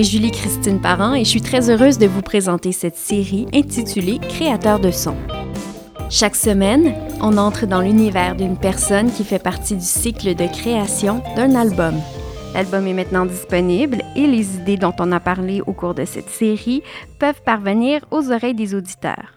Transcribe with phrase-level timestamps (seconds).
[0.00, 4.80] Est Julie-Christine Parent et je suis très heureuse de vous présenter cette série intitulée Créateur
[4.80, 5.14] de son.
[6.08, 11.22] Chaque semaine, on entre dans l'univers d'une personne qui fait partie du cycle de création
[11.36, 12.00] d'un album.
[12.54, 16.30] L'album est maintenant disponible et les idées dont on a parlé au cours de cette
[16.30, 16.82] série
[17.18, 19.34] peuvent parvenir aux oreilles des auditeurs.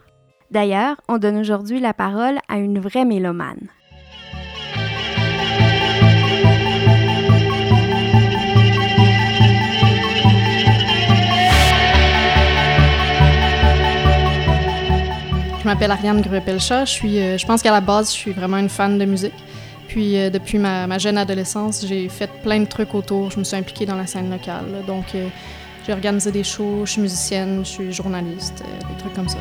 [0.50, 3.68] D'ailleurs, on donne aujourd'hui la parole à une vraie mélomane.
[15.64, 16.84] Je m'appelle Ariane Gruepelcha.
[16.84, 19.32] Je, suis, euh, je pense qu'à la base, je suis vraiment une fan de musique.
[19.88, 23.32] Puis euh, depuis ma, jeune adolescence, j'ai fait plein de trucs autour.
[23.32, 24.84] Je me suis impliquée dans la scène locale.
[24.86, 25.30] Donc euh,
[25.88, 29.38] j'ai organisé des shows, je suis musicienne, je suis journaliste, des trucs comme ça.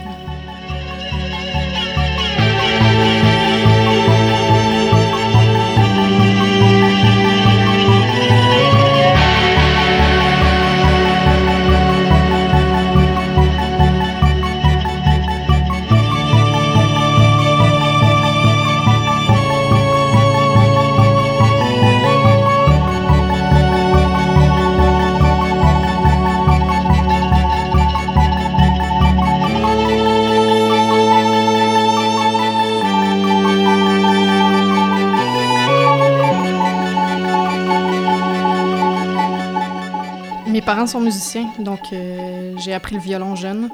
[40.63, 43.69] Mes parents sont musiciens, donc euh, j'ai appris le violon jeune.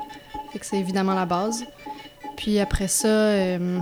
[0.51, 1.67] Fait que c'est évidemment la base.
[2.35, 3.79] Puis après ça, euh,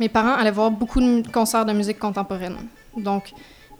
[0.00, 2.56] mes parents allaient voir beaucoup de concerts de musique contemporaine.
[2.96, 3.30] Donc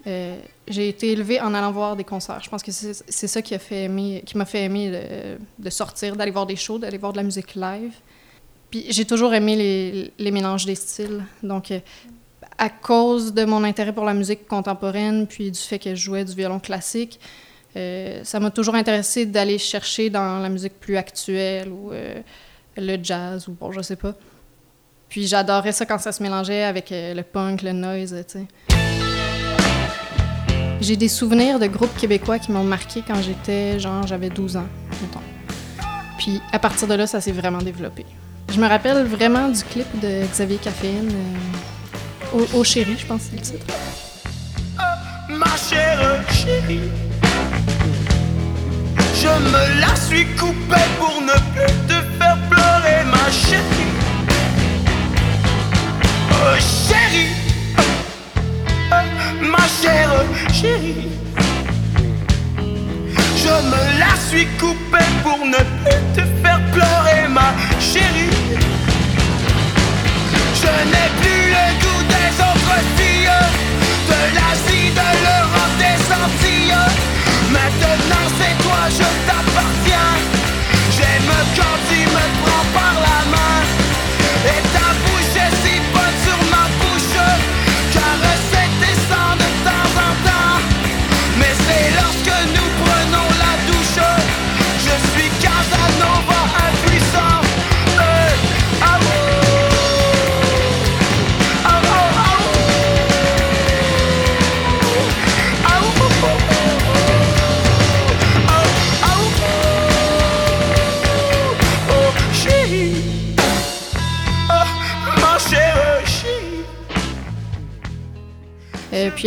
[0.07, 2.39] euh, j'ai été élevée en allant voir des concerts.
[2.41, 6.31] Je pense que c'est ça qui m'a fait aimer, qui fait aimer de sortir, d'aller
[6.31, 7.95] voir des shows, d'aller voir de la musique live.
[8.71, 11.25] Puis j'ai toujours aimé les, les, mélanges des styles.
[11.43, 11.73] Donc
[12.57, 16.23] à cause de mon intérêt pour la musique contemporaine, puis du fait que je jouais
[16.23, 17.19] du violon classique,
[17.75, 22.19] euh, ça m'a toujours intéressé d'aller chercher dans la musique plus actuelle ou euh,
[22.77, 24.13] le jazz ou bon, je sais pas.
[25.07, 28.47] Puis j'adorais ça quand ça se mélangeait avec euh, le punk, le noise, tu sais.
[30.81, 34.67] J'ai des souvenirs de groupes québécois qui m'ont marqué quand j'étais, genre, j'avais 12 ans,
[35.01, 35.19] mettons.
[36.17, 38.05] Puis à partir de là, ça s'est vraiment développé.
[38.51, 41.11] Je me rappelle vraiment du clip de Xavier Caféine,
[42.53, 43.73] au, chéri, je pense que c'est le titre.
[45.29, 47.08] ma chère chérie
[49.29, 53.91] je me la suis coupée pour ne plus te faire pleurer, ma chérie.
[56.31, 56.55] Oh
[56.87, 57.33] chérie,
[59.41, 60.23] ma chère
[60.53, 61.09] chérie.
[63.43, 68.35] Je me la suis coupée pour ne plus te faire pleurer, ma chérie.
[70.61, 73.39] Je n'ai plus le goût des autres filles,
[74.11, 76.77] de l'Asie, de l'Europe, des Antilles.
[77.51, 78.58] Maintenant c'est
[78.89, 80.15] je t'appartiens.
[80.91, 82.48] J'aime quand tu me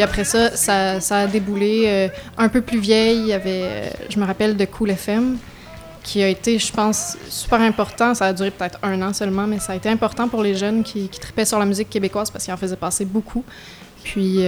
[0.02, 0.56] puis après ça,
[1.00, 3.20] ça, a déboulé euh, un peu plus vieille.
[3.20, 5.38] Il y avait, euh, je me rappelle, de Cool FM,
[6.02, 8.12] qui a été, je pense, super important.
[8.12, 10.82] Ça a duré peut-être un an seulement, mais ça a été important pour les jeunes
[10.82, 13.44] qui, qui tripaient sur la musique québécoise parce qu'ils en faisaient passer beaucoup.
[14.02, 14.40] Puis,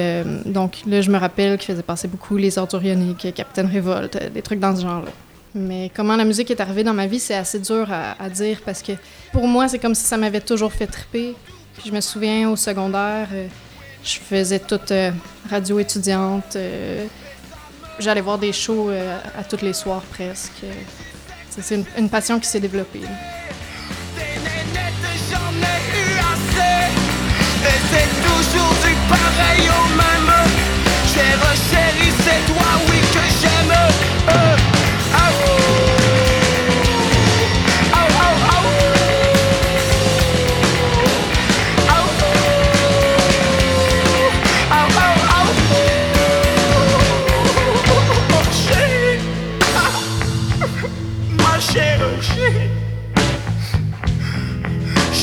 [0.46, 4.58] donc là, je me rappelle qu'ils faisaient passer beaucoup Les Ordurioniques, Capitaine Révolte, des trucs
[4.58, 5.12] dans ce genre-là.
[5.54, 8.60] Mais comment la musique est arrivée dans ma vie, c'est assez dur à, à, dire
[8.64, 8.90] parce que
[9.30, 11.36] pour moi, c'est comme si ça m'avait toujours fait triper.
[11.76, 13.28] Puis je me souviens au secondaire,
[14.04, 15.10] je faisais toute euh,
[15.50, 16.56] radio étudiante.
[16.56, 17.06] Euh,
[17.98, 20.62] j'allais voir des shows euh, à tous les soirs presque.
[21.50, 23.00] C'est une, passion qui s'est développée.
[32.24, 34.63] c'est toi, oui, que j'aime.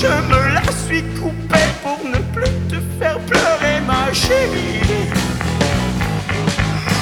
[0.02, 4.82] je me la suis coupée pour ne plus te faire pleurer, ma chérie.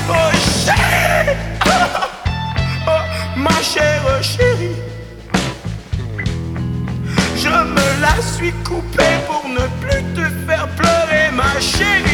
[0.10, 0.32] Oh
[0.64, 1.70] chérie, oh,
[2.88, 4.76] oh, ma chère chérie.
[7.38, 12.09] Je me la suis coupée pour ne plus te faire pleurer, ma chérie.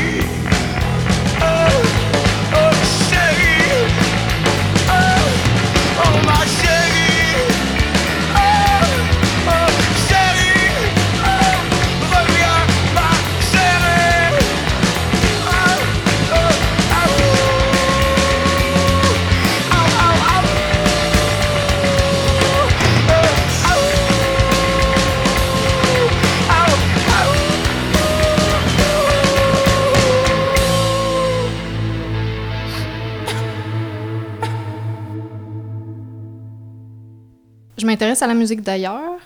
[37.96, 39.20] M'intéresse à la musique d'ailleurs,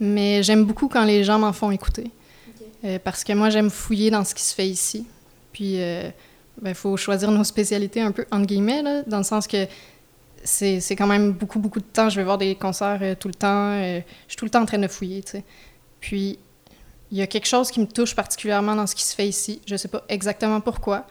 [0.00, 2.10] mais j'aime beaucoup quand les gens m'en font écouter.
[2.84, 5.06] Euh, parce que moi, j'aime fouiller dans ce qui se fait ici.
[5.52, 6.10] Puis, il euh,
[6.60, 9.68] ben, faut choisir nos spécialités un peu, entre guillemets, là, dans le sens que
[10.42, 12.08] c'est quand même beaucoup, beaucoup de temps.
[12.08, 13.80] Je vais voir des concerts euh, tout le temps.
[13.80, 15.44] je suis tout le temps en train de fouiller, tu sais.
[16.00, 16.38] Puis,
[17.12, 19.60] il y a quelque chose qui me touche particulièrement dans ce qui se fait ici.
[19.66, 21.06] Je sais pas exactement pourquoi.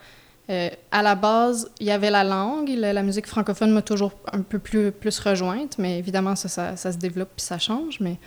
[0.92, 2.70] À la base, il y avait la langue.
[2.70, 6.76] La, la musique francophone m'a toujours un peu plus, plus rejointe, mais évidemment, ça, ça,
[6.76, 8.00] ça se développe puis ça change.
[8.00, 8.18] Mais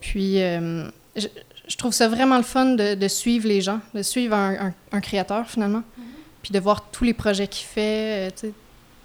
[0.00, 0.38] puis,
[1.16, 1.28] je,
[1.66, 5.00] je trouve ça vraiment le fun de, de suivre les gens, de suivre un, un,
[5.00, 6.02] créateur finalement, mm-hmm.
[6.42, 8.50] puis de voir tous les projets qu'il fait, euh,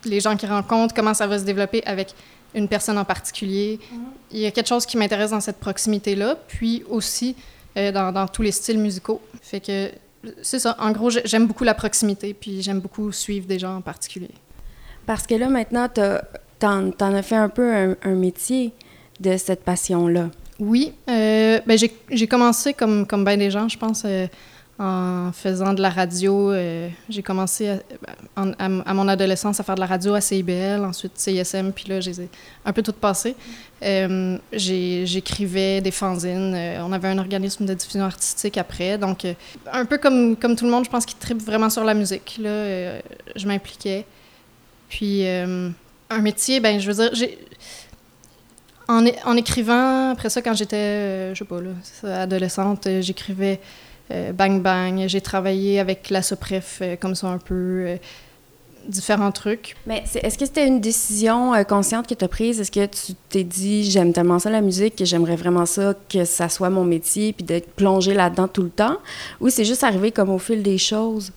[0.06, 2.14] les gens qu'il rencontre, comment ça va se développer avec
[2.54, 3.80] une personne en particulier.
[3.82, 3.98] Mm-hmm.
[4.32, 7.36] Il y a quelque chose qui m'intéresse dans cette proximité-là, puis aussi
[7.78, 9.22] euh, dans, dans, tous les styles musicaux.
[9.42, 9.90] Fait que
[10.42, 10.76] c'est ça.
[10.80, 14.32] En gros, j'aime beaucoup la proximité, puis j'aime beaucoup suivre des gens en particulier.
[15.06, 18.72] Parce que là, maintenant, t'en en as fait un peu un, un métier
[19.20, 20.30] de cette passion-là.
[20.60, 21.78] Oui, euh, ben
[22.12, 24.28] j'ai commencé comme, comme bien des gens, je pense, euh,
[24.82, 26.52] en faisant de la radio.
[26.52, 27.78] Euh, j'ai commencé
[28.36, 32.14] à, mon adolescence à faire de la radio à CIBL, ensuite CISM, puis là, j'ai
[32.66, 33.36] un peu tout passé.
[34.52, 36.56] J'écrivais des fanzines.
[36.80, 38.98] on avait un organisme de diffusion artistique après.
[38.98, 39.26] Donc,
[39.72, 42.38] un peu comme, comme tout le monde, je pense qu'il tripe vraiment sur la musique.
[42.42, 43.00] Là,
[43.36, 44.06] je m'impliquais.
[44.90, 47.30] Puis, un métier, ben je veux dire,
[49.26, 53.91] en, écrivant, après ça, quand j'étais, euh, je sais pas, là, adolescente, euh, j'écrivais euh,
[54.34, 55.08] Bang Bang.
[55.08, 57.98] J'ai travaillé avec la Sopref, comme ça, un peu
[58.88, 59.76] différents trucs.
[59.86, 62.60] Mais est-ce que c'était une décision consciente que tu as prise?
[62.60, 66.26] Est-ce que tu t'es dit, j'aime tellement ça la musique, que j'aimerais vraiment ça, que
[66.26, 68.98] ça soit mon métier, puis d'être plongé là-dedans tout le temps?
[69.40, 71.32] Ou c'est juste arrivé comme au fil des choses?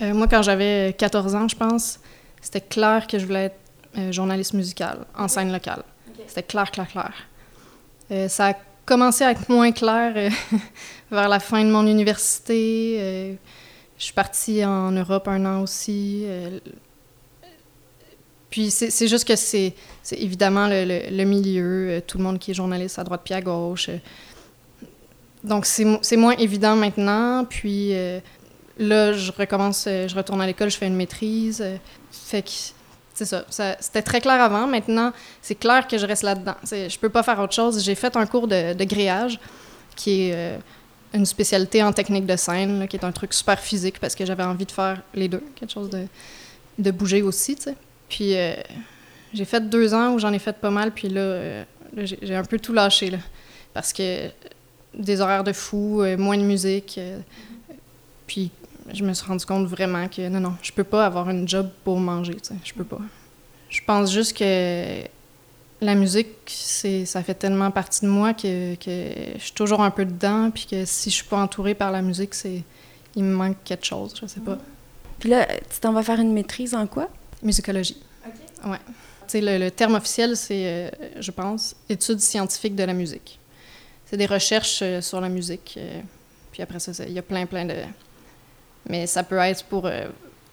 [0.00, 2.00] moi, quand j'avais 14 ans, je pense,
[2.40, 5.82] c'était clair que je voulais être journaliste musical en scène locale.
[6.26, 7.12] C'était clair, clair, clair.
[8.10, 8.54] Euh, ça a
[8.90, 10.30] commencé à être moins clair euh,
[11.12, 12.96] vers la fin de mon université.
[12.98, 13.34] Euh,
[13.96, 16.24] je suis partie en Europe un an aussi.
[18.48, 19.74] puis c'est juste que c'est
[20.10, 23.90] évidemment le, milieu, tout le monde qui est journaliste à droite puis à gauche.
[25.44, 27.44] donc c'est moins évident maintenant.
[27.44, 27.92] Puis
[28.78, 31.62] là, je recommence, je retourne à l'école, je fais une maîtrise.
[32.10, 32.50] fait que
[33.24, 33.76] c'est ça.
[33.80, 34.66] C'était très clair avant.
[34.66, 35.12] Maintenant,
[35.42, 36.54] c'est clair que je reste là-dedans.
[36.64, 37.82] Je peux pas faire autre chose.
[37.84, 39.38] J'ai fait un cours de, de grillage,
[39.94, 40.58] qui est euh,
[41.12, 44.42] une spécialité en technique de scène, qui est un truc super physique parce que j'avais
[44.42, 45.90] envie de faire les deux, quelque chose
[46.78, 47.58] de, bouger aussi.
[48.08, 48.54] Puis euh,
[49.34, 51.64] j'ai fait deux ans où j'en ai fait pas mal, puis là, euh,
[51.96, 53.18] j'ai un peu tout lâché, là,
[53.74, 54.28] parce que
[54.94, 56.98] des horaires de fou, moins de musique,
[58.26, 58.50] puis
[58.92, 61.68] je me suis rendu compte vraiment que non, non, je peux pas avoir une job
[61.84, 63.00] pour manger, tu sais, je peux pas.
[63.68, 65.02] Je pense juste que
[65.80, 69.90] la musique, c'est, ça fait tellement partie de moi que, que, je suis toujours un
[69.90, 72.62] peu dedans, puis que si je suis pas entourée par la musique, c'est
[73.16, 74.58] il me manque quelque chose, je sais pas.
[75.18, 77.08] Puis là, tu t'en vas faire une maîtrise en quoi?
[77.42, 78.00] Musicologie.
[78.26, 78.70] OK.
[78.70, 78.78] Ouais.
[79.26, 83.38] Tu sais, le, terme officiel, c'est, euh, je pense, études scientifiques de la musique.
[84.06, 85.74] C'est des recherches euh, sur la musique.
[85.76, 86.00] Euh,
[86.52, 87.76] puis après ça, il y a plein, plein de
[88.88, 90.06] mais ça peut être pour euh,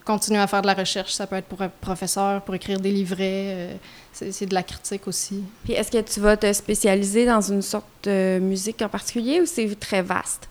[0.07, 2.91] continuer à faire de la recherche, ça peut être pour être professeur, pour écrire des
[2.91, 3.19] livrets,
[3.55, 3.75] euh,
[4.13, 5.43] c'est de la critique aussi.
[5.65, 9.45] Puis est-ce que tu vas te spécialiser dans une sorte de musique en particulier ou
[9.45, 10.47] c'est très vaste?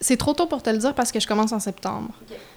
[0.00, 2.10] C'est trop tôt pour te le dire parce que je commence en septembre.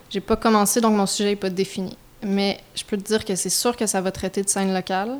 [0.10, 1.96] J'ai pas commencé, donc mon sujet n'est pas défini.
[2.24, 5.18] Mais je peux te dire que c'est sûr que ça va traiter de scène locale.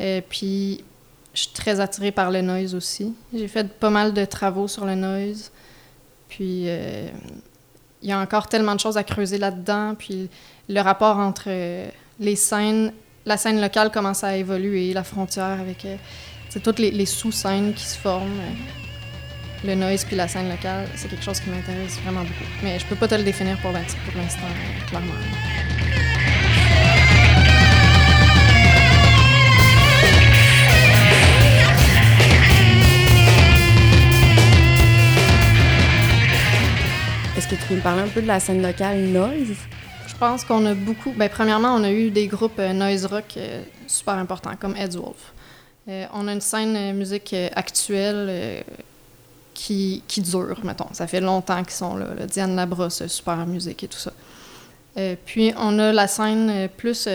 [0.00, 0.82] Et euh, puis,
[1.34, 3.14] je suis très attirée par le noise aussi.
[3.34, 5.50] J'ai fait pas mal de travaux sur le noise.
[6.28, 6.68] Puis,
[8.04, 9.94] il y a encore tellement de choses à creuser là-dedans.
[9.98, 10.28] Puis
[10.68, 11.88] le rapport entre euh,
[12.20, 12.92] les scènes,
[13.24, 15.96] la scène locale commence à évoluer, la frontière avec euh,
[16.62, 18.40] toutes les, sous-scènes qui se forment.
[18.40, 22.44] Euh, le noise puis la scène locale, c'est quelque chose qui m'intéresse vraiment beaucoup.
[22.62, 24.42] Mais je peux pas te le définir pour l'instant,
[24.86, 25.14] clairement.
[37.56, 39.56] Tu me parler un peu de la scène locale noise?
[40.06, 41.10] Je pense qu'on a beaucoup.
[41.12, 44.96] Bien, premièrement, on a eu des groupes euh, noise rock euh, super importants, comme Ed's
[44.96, 45.32] Wolf.
[45.88, 48.64] Euh, on a une scène musique actuelle
[49.52, 50.92] qui, qui, dure, mettons.
[50.92, 52.06] Ça fait longtemps qu'ils sont là.
[52.26, 54.12] Diane Labrosse, super musique et tout ça.
[55.26, 57.06] puis on a la scène plus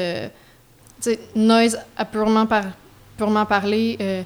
[1.35, 2.65] noise à par,
[3.17, 4.25] purement parler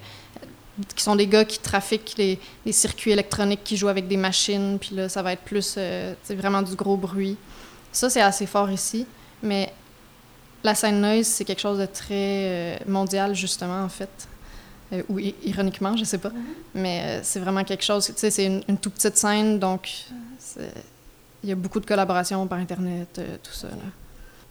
[0.96, 2.40] qui sont des gars qui trafiquent les,
[2.72, 6.62] circuits électroniques, qui jouent avec des machines, puis là, ça va être plus, euh, vraiment
[6.62, 7.38] du gros bruit.
[7.92, 9.06] Ça, c'est assez fort ici,
[9.44, 9.72] mais
[10.64, 14.28] la scène noise, c'est quelque chose de très euh, mondial, justement, en fait.
[14.92, 16.32] Euh, ou ironiquement, je sais pas.
[16.74, 19.90] Mais euh, c'est vraiment quelque chose, tu sais, c'est une, une toute petite scène, donc
[21.44, 23.68] il y a beaucoup de collaborations par Internet, tout ça.
[23.68, 23.76] là.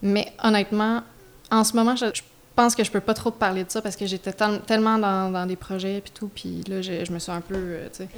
[0.03, 1.03] Mais honnêtement,
[1.51, 2.23] en ce moment, je, je
[2.55, 4.99] pense que je peux pas trop te parler de ça parce que j'étais tel- tellement
[4.99, 7.99] dans, des projets puis tout, puis là, je, je me suis un peu, euh, tu
[7.99, 8.09] sais...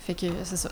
[0.00, 0.70] Fait que c'est ça.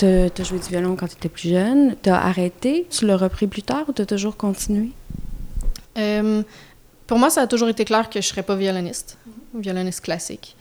[0.00, 1.94] T'as joué du violon quand tu étais plus jeune.
[2.00, 2.86] T'as arrêté?
[2.88, 4.92] Tu l'as repris plus tard ou t'as toujours continué?
[6.00, 6.42] Euh,
[7.06, 9.18] pour moi, ça a toujours été clair que je serais pas violoniste,
[9.54, 10.56] violoniste classique.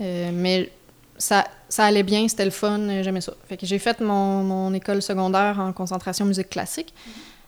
[0.00, 0.70] Euh, mais
[1.18, 3.34] ça, ça allait bien, c'était le fun, euh, j'aimais ça.
[3.48, 6.92] Fait que j'ai fait mon, mon école secondaire en concentration musique classique.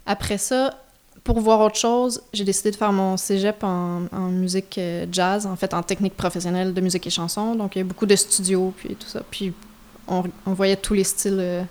[0.07, 0.79] Après ça,
[1.25, 4.79] pour voir autre chose, j'ai décidé de faire mon cégep en, en musique
[5.11, 7.55] jazz, en fait en technique professionnelle de musique et chanson.
[7.55, 9.23] Donc il y a beaucoup de studios, puis tout ça.
[9.31, 9.55] Puis
[10.07, 11.63] on, on voyait tous les styles euh,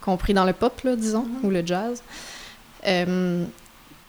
[0.00, 2.02] compris dans le pop, là, disons, ou le jazz.
[2.86, 3.44] Euh,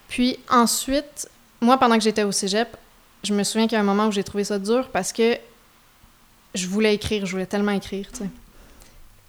[0.10, 1.30] puis ensuite,
[1.62, 2.75] moi, pendant que j'étais au cégep,
[3.24, 5.38] je me souviens qu'il y a un moment où j'ai trouvé ça dur parce que
[6.56, 8.30] je voulais écrire, je voulais tellement écrire, tu sais.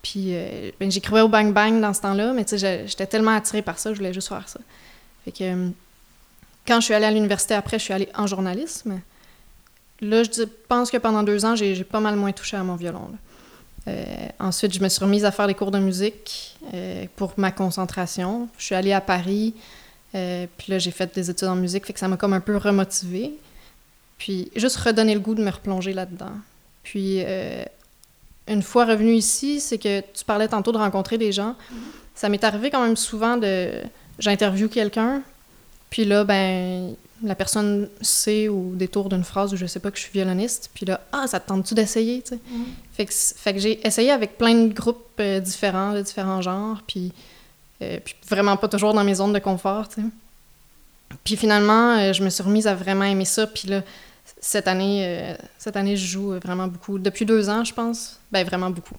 [0.02, 3.78] Puis euh, ben, j'écrivais au Bang Bang dans ce temps-là, mais j'étais tellement attirée par
[3.78, 4.58] ça, je voulais juste faire ça.
[5.26, 5.68] Fait que euh,
[6.66, 9.00] quand je suis allée à l'université après, je suis allée en journalisme.
[10.00, 13.10] Là, je pense que pendant deux ans, j'ai pas mal moins touché à mon violon.
[13.86, 14.04] Euh,
[14.38, 16.56] ensuite, je me suis remise à faire des cours de musique
[17.16, 18.48] pour ma concentration.
[18.56, 19.54] Je suis allée à Paris.
[20.14, 22.40] Euh, puis là, j'ai fait des études en musique, fait que ça m'a comme un
[22.40, 23.32] peu remotivée.
[24.18, 26.32] Puis juste redonner le goût de me replonger là-dedans.
[26.82, 27.62] Puis euh,
[28.48, 31.54] une fois revenue ici, c'est que tu parlais tantôt de rencontrer des gens.
[32.14, 33.70] Ça m'est arrivé quand même souvent de...
[34.18, 35.22] J'interviewe quelqu'un,
[35.88, 39.96] puis là, ben, la personne sait au détour d'une phrase où je sais pas que
[39.96, 42.38] je suis violoniste, puis là, ah, ça te tente-tu d'essayer, tu sais?
[42.92, 46.42] Fait que, c- fait que j'ai essayé avec plein de groupes euh, différents, de différents
[46.42, 47.12] genres, puis,
[47.82, 50.06] euh, puis vraiment pas toujours dans mes zones de confort, tu sais.
[51.24, 53.82] Puis finalement, euh, je me suis remise à vraiment aimer ça, puis là,
[54.40, 56.98] cette année, euh, cette année, je joue vraiment beaucoup.
[56.98, 58.94] Depuis deux ans, je pense, ben vraiment beaucoup.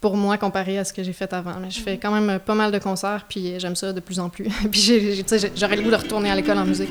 [0.00, 1.54] Pour moi, comparé à ce que j'ai fait avant.
[1.60, 4.28] Mais je fais quand même pas mal de concerts, puis j'aime ça de plus en
[4.28, 4.48] plus.
[4.70, 5.24] puis
[5.54, 6.90] j'aurais le goût de retourner à l'école en musique.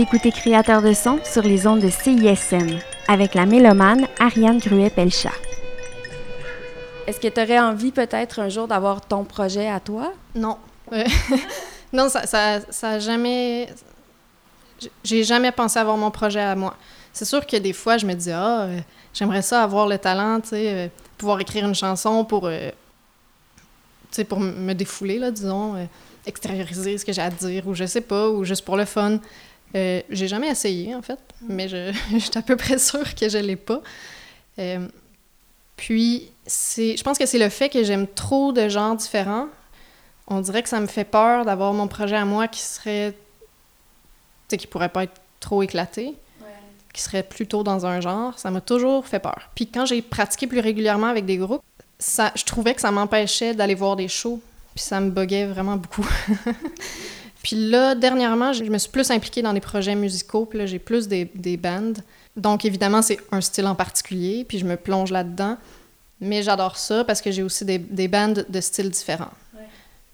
[0.00, 5.34] Vous écoutez Créateur de son sur les ondes de CISM avec la mélomane Ariane Gruet-Pelchat.
[7.06, 10.14] Est-ce que tu aurais envie peut-être un jour d'avoir ton projet à toi?
[10.34, 10.56] Non.
[10.94, 11.04] Euh,
[11.92, 13.68] non, ça, ça, ça a jamais.
[15.04, 16.74] J'ai jamais pensé avoir mon projet à moi.
[17.12, 18.80] C'est sûr que des fois, je me dis, ah, euh,
[19.12, 22.56] j'aimerais ça avoir le talent, tu sais, euh, pouvoir écrire une chanson pour, tu
[24.12, 25.74] sais, pour me défouler, là, disons,
[26.26, 29.18] extérioriser ce que j'ai à dire, ou je sais pas, ou juste pour le fun.
[29.74, 33.28] Euh, j'ai jamais essayé, en fait, mais je, je suis à peu près sûre que
[33.28, 33.80] je l'ai pas.
[34.58, 34.86] Euh,
[35.76, 39.46] puis, c'est, je pense que c'est le fait que j'aime trop de genres différents.
[40.26, 43.12] On dirait que ça me fait peur d'avoir mon projet à moi qui serait.
[43.12, 43.16] Tu
[44.50, 46.14] sais, qui pourrait pas être trop éclaté,
[46.92, 48.38] qui serait plutôt dans un genre.
[48.38, 49.50] Ça m'a toujours fait peur.
[49.54, 51.62] Puis, quand j'ai pratiqué plus régulièrement avec des groupes,
[51.98, 54.40] ça, je trouvais que ça m'empêchait d'aller voir des shows.
[54.74, 56.06] Puis, ça me buguait vraiment beaucoup.
[57.42, 60.78] Puis là, dernièrement, je me suis plus impliquée dans des projets musicaux, puis là, j'ai
[60.78, 61.94] plus des, des bands.
[62.36, 65.56] Donc, évidemment, c'est un style en particulier, puis je me plonge là-dedans.
[66.20, 69.32] Mais j'adore ça parce que j'ai aussi des, des bands de styles différents.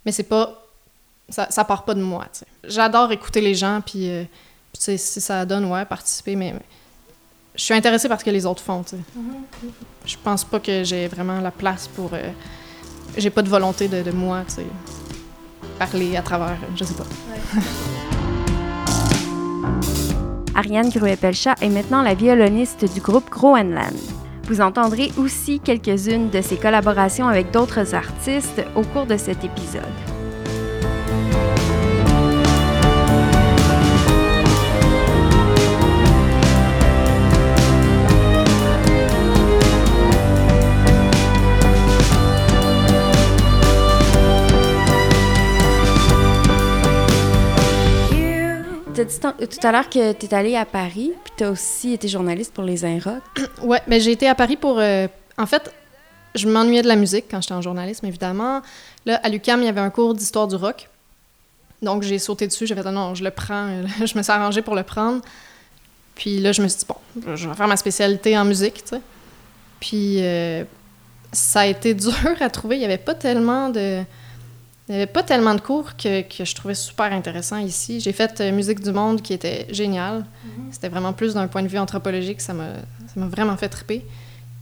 [0.04, 0.62] Mais c'est pas...
[1.28, 2.46] Ça, ça part pas de moi, tu sais.
[2.62, 4.22] J'adore écouter les gens, puis, euh,
[4.74, 6.54] si ça donne, ouais, participer, mais...
[7.56, 8.96] je suis intéressée par ce que les autres font, tu sais.
[8.96, 9.68] Mm-hmm.
[10.04, 12.14] Je pense pas que j'ai vraiment la place pour...
[12.14, 12.30] Euh,
[13.16, 14.66] j'ai pas de volonté de, de moi, tu sais
[15.78, 17.04] parler à travers, je sais pas.
[20.54, 23.94] Ariane Gruet-Pelchat est maintenant la violoniste du groupe Groenland.
[24.44, 30.15] Vous entendrez aussi quelques-unes de ses collaborations avec d'autres artistes au cours de cet épisode.
[48.96, 51.50] Tu as dit tout à l'heure que tu es allée à Paris, puis tu as
[51.50, 53.22] aussi été journaliste pour les Inrocks.
[53.62, 54.78] ouais, mais j'ai été à Paris pour.
[54.78, 55.06] Euh,
[55.36, 55.70] en fait,
[56.34, 58.62] je m'ennuyais de la musique quand j'étais en journalisme, évidemment.
[59.04, 60.88] Là, à l'UCAM, il y avait un cours d'histoire du rock.
[61.82, 62.66] Donc, j'ai sauté dessus.
[62.66, 63.68] J'ai fait, non, je le prends.
[64.02, 65.20] je me suis arrangée pour le prendre.
[66.14, 68.82] Puis là, je me suis dit, bon, je vais faire ma spécialité en musique.
[69.78, 70.64] Puis, euh,
[71.32, 72.76] ça a été dur à trouver.
[72.76, 74.02] Il n'y avait pas tellement de
[74.88, 78.00] il n'y avait pas tellement de cours que, que, je trouvais super intéressant ici.
[78.00, 80.20] J'ai fait euh, Musique du Monde qui était génial.
[80.20, 80.50] Mm-hmm.
[80.70, 82.40] C'était vraiment plus d'un point de vue anthropologique.
[82.40, 82.72] Ça m'a
[83.16, 84.04] vraiment fait triper.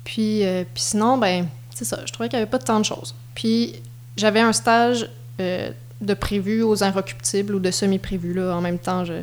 [0.03, 2.01] Puis, euh, puis sinon, ben, c'est ça.
[2.07, 3.15] Je trouvais qu'il n'y avait pas tant de choses.
[3.35, 3.75] Puis
[4.17, 5.11] j'avais un stage
[5.41, 8.33] euh, de prévu aux inrecuptibles ou de semi-prévu.
[8.33, 8.57] Là.
[8.57, 9.21] En même temps, je,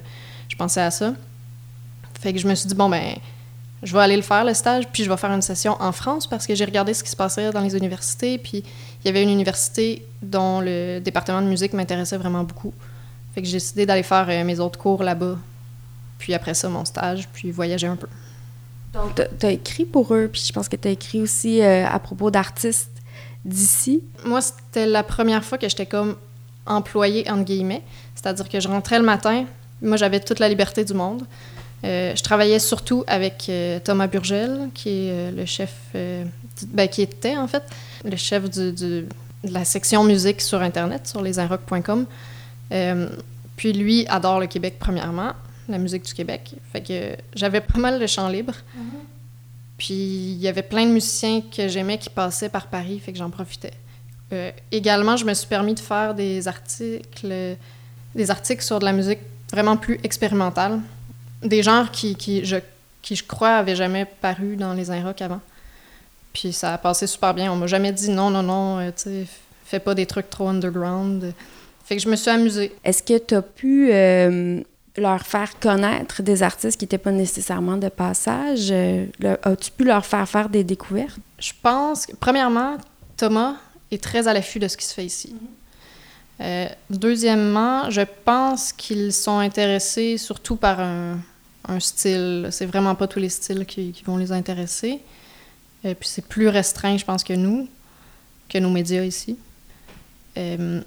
[0.49, 1.15] je pensais à ça.
[2.19, 3.15] Fait que je me suis dit, bon, ben,
[3.83, 6.27] je vais aller le faire, le stage, puis je vais faire une session en France
[6.27, 8.63] parce que j'ai regardé ce qui se passait dans les universités, puis
[9.03, 12.73] il y avait une université dont le département de musique m'intéressait vraiment beaucoup.
[13.33, 15.37] Fait que j'ai décidé d'aller faire euh, mes autres cours là-bas,
[16.19, 18.07] puis après ça, mon stage, puis voyager un peu.
[18.93, 21.87] Donc, tu as écrit pour eux, puis je pense que tu as écrit aussi euh,
[21.87, 22.91] à propos d'artistes
[23.45, 24.03] d'ici.
[24.25, 26.15] Moi, c'était la première fois que j'étais comme
[26.65, 27.81] employée, entre guillemets.
[28.15, 29.45] C'est-à-dire que je rentrais le matin,
[29.81, 31.23] moi, j'avais toute la liberté du monde.
[31.83, 37.01] Euh, je travaillais surtout avec euh, Thomas Burgel, qui est euh, le chef, ben, qui
[37.01, 37.63] était en fait
[38.03, 39.05] le chef du, de
[39.43, 42.05] la section musique sur Internet, sur lesinrock.com.
[43.55, 45.33] puis lui adore le Québec, premièrement,
[45.67, 46.53] la musique du Québec.
[46.71, 48.57] Fait que j'avais pas mal de champs libres.
[48.77, 49.05] Mm-hmm.
[49.77, 53.17] Puis il y avait plein de musiciens que j'aimais qui passaient par Paris, fait que
[53.17, 53.73] j'en profitais.
[54.71, 57.57] également, je me suis permis de faire des articles,
[58.13, 59.19] des articles sur de la musique
[59.51, 60.79] vraiment plus expérimentale
[61.43, 62.57] des genres qui, qui, je,
[63.01, 65.41] qui, je crois, avaient jamais paru dans les Inrocks avant.
[66.33, 67.51] Puis ça a passé super bien.
[67.51, 69.27] On m'a jamais dit non, non, non, euh, tu sais,
[69.65, 71.33] fais pas des trucs trop underground.
[71.83, 72.73] Fait que je me suis amusée.
[72.83, 74.61] Est-ce que tu as pu euh,
[74.97, 78.69] leur faire connaître des artistes qui n'étaient pas nécessairement de passage?
[78.71, 79.07] Euh,
[79.43, 81.17] as-tu pu leur faire faire des découvertes?
[81.39, 82.77] Je pense que, premièrement,
[83.17, 83.55] Thomas
[83.91, 85.35] est très à l'affût de ce qui se fait ici.
[86.39, 86.69] Mm-hmm.
[86.91, 91.19] deuxièmement, je pense qu'ils sont intéressés surtout par un,
[91.71, 92.49] un style.
[92.51, 94.99] C'est vraiment pas tous les styles qui, vont les intéresser.
[95.83, 97.67] Et puis c'est plus restreint, je pense, que nous,
[98.49, 99.37] que nos médias ici.
[100.37, 100.81] Euh,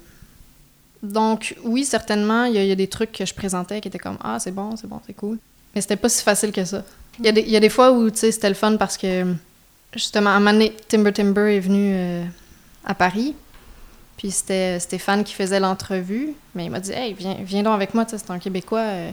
[1.03, 4.37] donc, oui, certainement, il y, a des trucs que je présentais qui étaient comme Ah,
[4.39, 5.37] c'est bon, c'est bon, c'est cool.
[5.73, 6.83] Mais c'était pas si facile que ça.
[7.19, 9.33] Il y, a des fois où, tu c'était le fun parce que,
[9.93, 12.23] justement, à un moment Timber Timber est venu euh,
[12.83, 13.35] à Paris.
[14.17, 16.33] Puis c'était Stéphane qui faisait l'entrevue.
[16.55, 18.79] Mais il m'a dit Hey, viens, viens donc avec moi, c'est un Québécois.
[18.79, 19.11] Euh,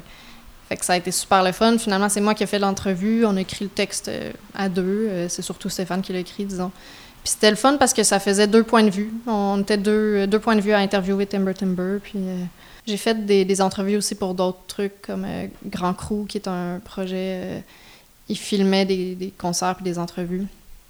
[0.82, 1.76] ça a été super le fun.
[1.78, 3.24] Finalement, c'est moi qui ai fait l'entrevue.
[3.26, 5.08] On a écrit le texte euh, à deux.
[5.10, 6.70] Euh, c'est surtout Stéphane qui l'a écrit, disons.
[7.22, 9.12] Puis c'était le fun parce que ça faisait deux points de vue.
[9.26, 11.98] On était deux, deux points de vue à interviewer Timber Timber.
[12.02, 12.18] Puis
[12.86, 16.48] J'ai fait des, des entrevues aussi pour d'autres trucs comme euh, Grand Crew, qui est
[16.48, 17.40] un projet.
[17.44, 17.60] euh,
[18.28, 20.46] ils filmaient des, des concerts puis des entrevues.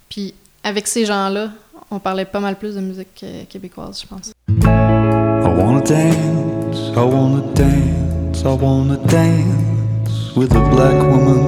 [0.09, 1.51] Puis avec ces gens-là,
[1.91, 4.31] on parlait pas mal plus de musique euh, québécoise, je pense.
[4.49, 11.43] I wanna dance, I wanna dance, I wanna dance with a black woman.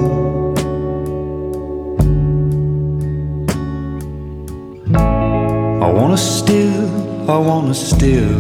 [5.84, 6.88] I wanna steal,
[7.30, 8.40] I wanna steal,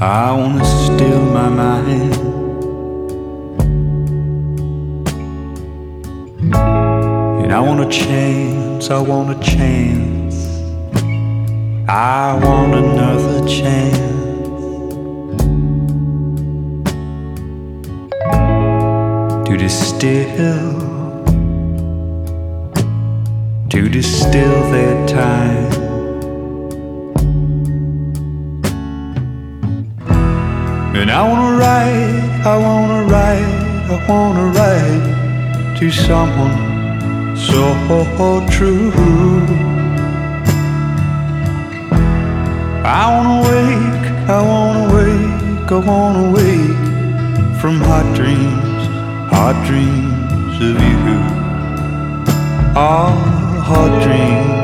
[0.00, 2.14] I wanna steal my mind.
[7.42, 10.36] And I want a chance, I want a chance.
[11.86, 14.11] I want another chance
[19.62, 20.72] distill,
[23.70, 25.70] to distill their time.
[30.98, 32.22] And I wanna write,
[32.52, 33.54] I wanna write,
[33.94, 35.06] I wanna write
[35.78, 36.56] to someone
[37.36, 37.62] so
[38.56, 38.90] true.
[43.00, 46.82] I wanna wake, I wanna wake, I wanna wake
[47.60, 48.71] from hot dreams,
[49.32, 51.18] hot dreams of you.
[52.76, 53.10] Ah,
[53.64, 54.61] hot dreams.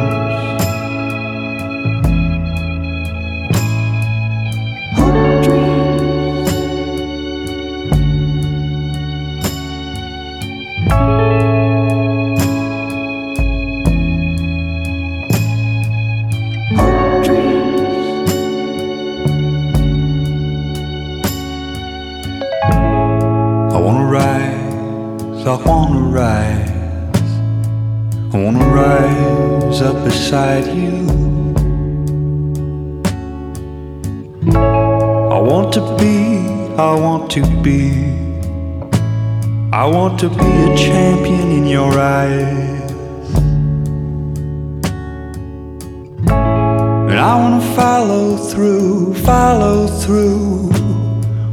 [47.19, 50.71] I wanna follow through, follow through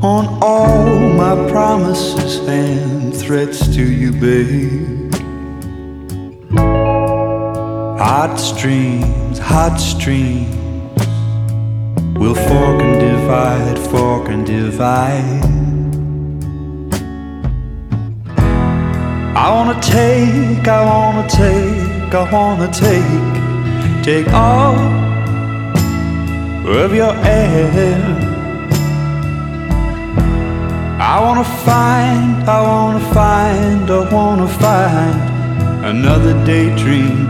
[0.03, 5.11] on all my promises and threats to you, babe.
[7.97, 10.55] Hot streams, hot streams
[12.13, 15.43] we will fork and divide, fork and divide.
[19.35, 25.04] I wanna take, I wanna take, I wanna take, take all
[26.67, 28.01] of your air.
[30.99, 35.15] I wanna find, I wanna find, I wanna find
[35.85, 37.27] another daydream,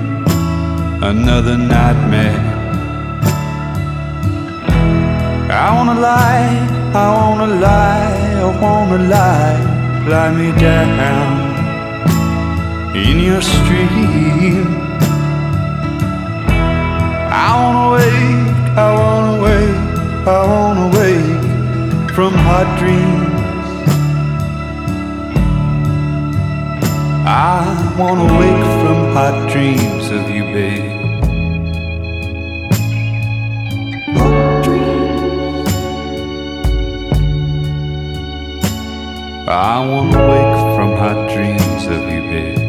[1.04, 2.42] another nightmare.
[5.52, 6.52] I wanna lie,
[6.94, 9.60] I wanna lie, I wanna lie,
[10.08, 11.36] lie me down
[12.96, 14.66] in your stream.
[17.48, 18.35] I wanna wake,
[18.78, 23.26] I wanna wake, I wanna wake from hot dreams.
[27.26, 30.92] I wanna wake from hot dreams of you, babe.
[39.48, 42.65] I wanna wake from hot dreams of you, babe.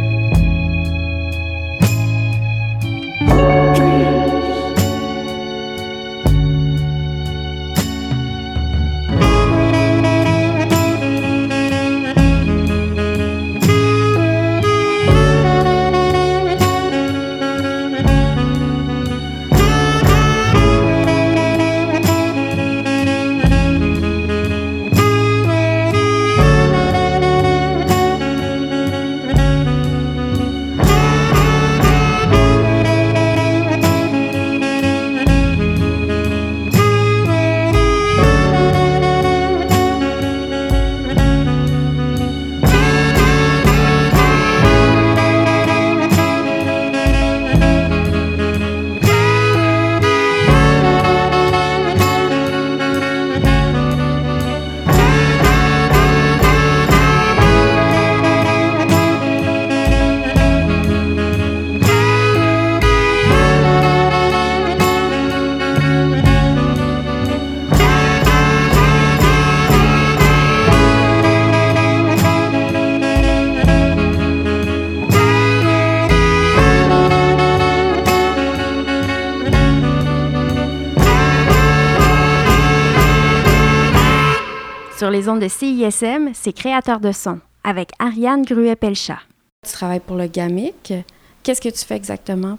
[85.90, 89.18] CISM, c'est créateur de son, avec Ariane Gruet-Pelchat.
[89.64, 90.94] Tu travailles pour le GAMIC.
[91.42, 92.59] Qu'est-ce que tu fais exactement?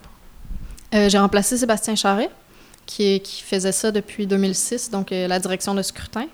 [0.93, 2.29] Euh, J'ai remplacé Sébastien Charret,
[2.85, 6.27] qui, faisait ça depuis 2006, donc euh, la direction de scrutin.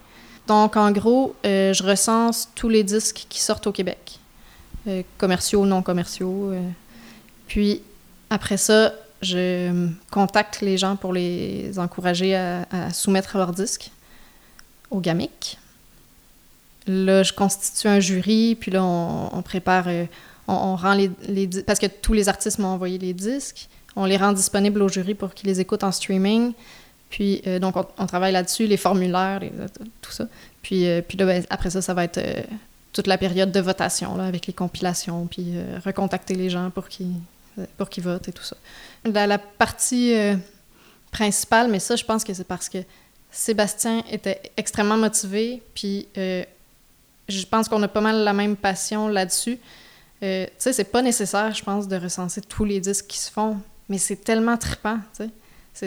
[0.47, 4.19] Donc, en gros, euh, je recense tous les disques qui sortent au Québec,
[4.87, 6.51] euh, commerciaux, non commerciaux.
[6.51, 6.61] euh.
[7.47, 7.81] Puis,
[8.29, 13.89] après ça, je contacte les gens pour les encourager à, à soumettre leurs disques
[14.91, 15.57] au GAMIC.
[16.87, 20.05] Là, je constitue un jury, puis là, on, prépare, euh,
[20.47, 23.69] on, rend les, les Parce que tous les artistes m'ont envoyé les disques.
[23.95, 26.53] On les rend disponibles au jury pour qu'ils les écoutent en streaming.
[27.09, 29.51] Puis, euh, donc, on, travaille là-dessus, les formulaires, les-
[30.01, 30.27] tout ça.
[30.61, 32.41] Puis, euh, puis là, ben, après ça, ça va être euh,
[32.91, 36.87] toute la période de votation, là, avec les compilations, puis euh, recontacter les gens pour
[36.89, 37.13] qu'ils
[37.59, 38.55] euh, pour qu'ils votent et tout ça.
[39.05, 40.35] La, partie euh,
[41.11, 42.79] principale, mais ça, je pense que c'est parce que
[43.29, 46.43] Sébastien était extrêmement motivé, puis euh,
[47.39, 49.59] je pense qu'on a pas mal la même passion là-dessus.
[50.23, 53.31] Euh, tu sais, c'est pas nécessaire, je pense, de recenser tous les disques qui se
[53.31, 53.57] font,
[53.89, 55.29] mais c'est tellement trippant, tu sais.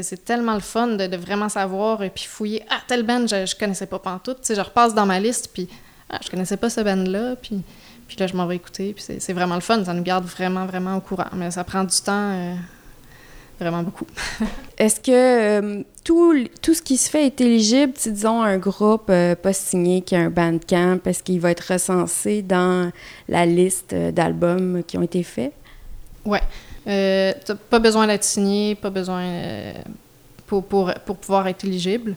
[0.02, 2.64] C'est, tellement le fun de, vraiment savoir et puis fouiller.
[2.68, 4.40] Ah, telle band, je, je connaissais pas pantoute.
[4.40, 5.68] Tu sais, je repasse dans ma liste, puis
[6.10, 7.62] ah, je connaissais pas ce band-là, puis,
[8.08, 9.84] puis là, je m'en vais écouter, puis c'est, c'est vraiment le fun.
[9.84, 11.28] Ça nous garde vraiment, vraiment au courant.
[11.34, 12.54] Mais ça prend du temps, euh,
[13.58, 14.06] vraiment beaucoup.
[14.78, 19.06] Est-ce que euh, tout, tout ce qui se fait est éligible, si disons un groupe
[19.10, 22.92] euh, pas signé qui a un bandcamp, est-ce qu'il va être recensé dans
[23.28, 25.52] la liste euh, d'albums qui ont été faits?
[26.86, 29.24] Euh, t'as pas besoin d'être signé, pas besoin
[30.46, 32.14] pour, pour, pour pouvoir être éligible.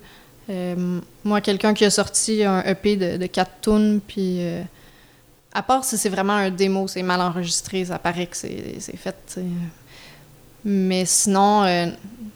[1.23, 4.41] Moi, quelqu'un qui a sorti un EP de, de 4 tunes, puis
[5.53, 8.97] à part si c'est vraiment un démo, c'est mal enregistré, ça paraît que c'est c'est
[8.97, 9.15] fait.
[9.25, 9.43] t'sais.
[10.65, 11.87] Mais sinon, euh,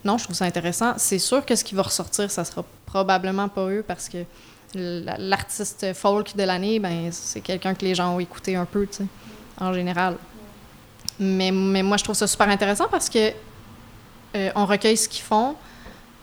[0.06, 0.94] non, je trouve ça intéressant.
[0.98, 4.20] C'est sûr que ce qui va ressortir, ça sera probablement pas eux parce que
[4.76, 8.88] la- l'artiste folk de l'année, ben, c'est quelqu'un que les gens ont écouté un peu,
[9.60, 10.18] en général.
[11.20, 13.32] Mais, mais moi, je trouve ça super intéressant parce que
[14.36, 15.56] euh, on recueille ce qu'ils font,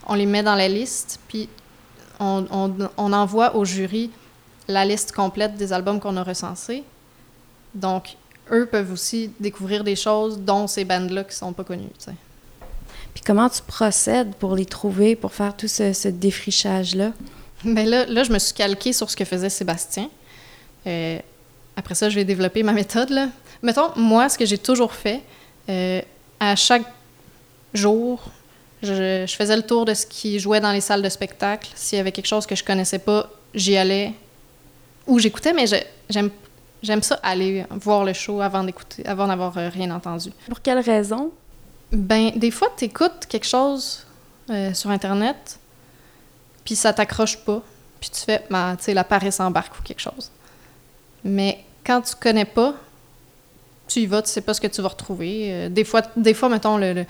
[0.07, 1.47] on les met dans la liste, puis
[2.19, 4.11] on, on- on envoie au jury
[4.67, 6.83] la liste complète des albums qu'on a recensés.
[7.73, 8.15] Donc,
[8.51, 11.89] eux peuvent aussi découvrir des choses dont ces bandes-là qui sont pas connues.
[13.13, 17.11] Puis comment tu procèdes pour les trouver, pour faire tout ce, ce défrichage-là?
[17.63, 20.09] Ben là, là, je me suis calquée sur ce que faisait Sébastien.
[20.87, 21.19] Euh,
[21.75, 23.09] après ça, je vais développer ma méthode.
[23.09, 23.29] Là.
[23.61, 25.21] Mettons, moi, ce que j'ai toujours fait,
[25.69, 26.01] euh,
[26.39, 26.85] à chaque
[27.73, 28.23] jour,
[28.81, 31.69] je, je faisais le tour de ce qui jouait dans les salles de spectacle.
[31.75, 34.13] S'il y avait quelque chose que je connaissais pas, j'y allais.
[35.05, 35.65] Ou j'écoutais, mais
[36.09, 36.29] j'aime
[36.83, 40.31] j'aime ça aller voir le show avant d'écouter, avant d'avoir euh, rien entendu.
[40.47, 41.31] Pour quelle raison?
[41.91, 44.05] Ben, des fois, tu écoutes quelque chose
[44.49, 45.59] euh, sur Internet,
[46.63, 47.61] puis ça t'accroche pas,
[47.99, 50.31] puis tu fais, ben, tu sais, la Paris s'embarque ou quelque chose.
[51.23, 52.73] Mais quand tu connais pas,
[53.87, 55.47] tu y vas, tu sais pas ce que tu vas retrouver.
[55.51, 57.05] Euh, des, fois, des fois, mettons, le, le,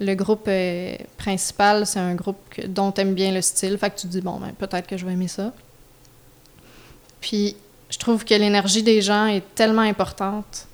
[0.00, 3.90] le groupe euh, principal, c'est un groupe que- dont tu aimes bien le style, fait
[3.90, 5.52] que tu te dis, bon, ben, peut-être que je vais aimer ça.
[7.20, 7.56] Puis,
[7.94, 10.66] je trouve que l'énergie des gens est tellement importante.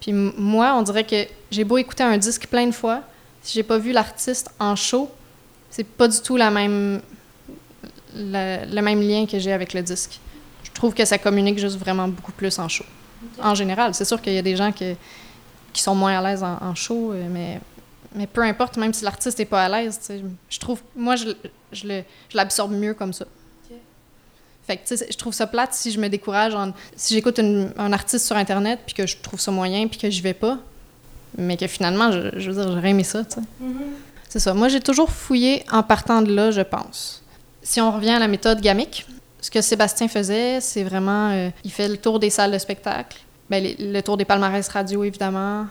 [0.00, 3.02] Puis moi, on dirait que j'ai beau écouter un disque plein de fois,
[3.42, 5.10] si j'ai pas vu l'artiste en show,
[5.68, 7.00] c'est pas du tout la même,
[8.14, 10.20] la- le même lien que j'ai avec le disque.
[10.62, 12.84] Je trouve que ça communique juste vraiment beaucoup plus en show.
[13.42, 14.96] En général, c'est sûr qu'il y a des gens qui
[15.74, 17.60] sont moins à l'aise en, en show, euh, mais,
[18.14, 19.98] mais peu importe, même si l'artiste est pas à l'aise,
[20.48, 21.30] je trouve, moi, je,
[21.72, 22.02] je
[22.32, 23.26] l'absorbe mieux comme ça.
[24.70, 26.54] Fait que, je trouve ça plate si je me décourage.
[26.54, 30.08] en- si j'écoute un artiste sur Internet, puis que je trouve ça moyen, puis que
[30.08, 30.58] j'y vais pas,
[31.36, 33.40] mais que finalement, je, je veux dire, j'aurais aimé ça, tu sais.
[34.28, 34.54] C'est ça.
[34.54, 37.24] Moi, j'ai toujours fouillé en partant de là, je pense.
[37.62, 39.06] Si on revient à la méthode gamique,
[39.40, 41.30] ce que Sébastien faisait, c'est vraiment...
[41.32, 44.68] euh, il fait le tour des salles de spectacle, ben, les- le tour des palmarès
[44.68, 45.66] radio, évidemment.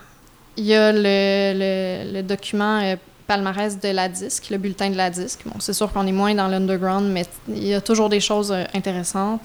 [0.57, 2.95] Il y a le, le- le document euh,
[3.29, 5.41] palmarès de la disque, le bulletin de la disque.
[5.45, 8.51] Bon, c'est sûr qu'on est moins dans l'underground, mais il y a toujours des choses
[8.51, 9.39] euh, intéressantes.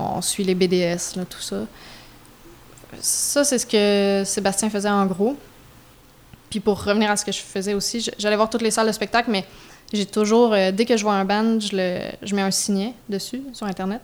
[0.00, 1.58] On suit les BDS, tout ça.
[3.00, 5.36] Ça, c'est ce que Sébastien faisait en gros.
[6.50, 8.92] Puis pour revenir à ce que je faisais aussi, j'allais voir toutes les salles de
[8.92, 9.44] spectacle, mais
[9.92, 12.94] j'ai toujours, euh, dès que je vois un band, je, le, je mets un signet
[13.08, 14.02] dessus sur Internet.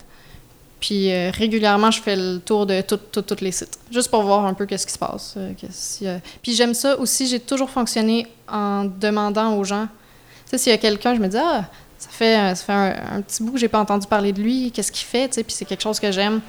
[0.81, 4.55] Puis euh, régulièrement, je fais le tour de tous les sites, juste pour voir un
[4.55, 5.35] peu qu'est-ce qui se passe.
[5.37, 9.87] euh, si, euh, Puis j'aime ça aussi, j'ai toujours fonctionné en demandant aux gens.
[10.45, 11.65] Tu sais, s'il y a quelqu'un, je me dis, ah,
[11.99, 14.71] ça fait, euh, ça fait un, petit bout que j'ai pas entendu parler de lui,
[14.71, 16.41] qu'est-ce qu'il fait, tu sais, puis c'est quelque chose que j'aime.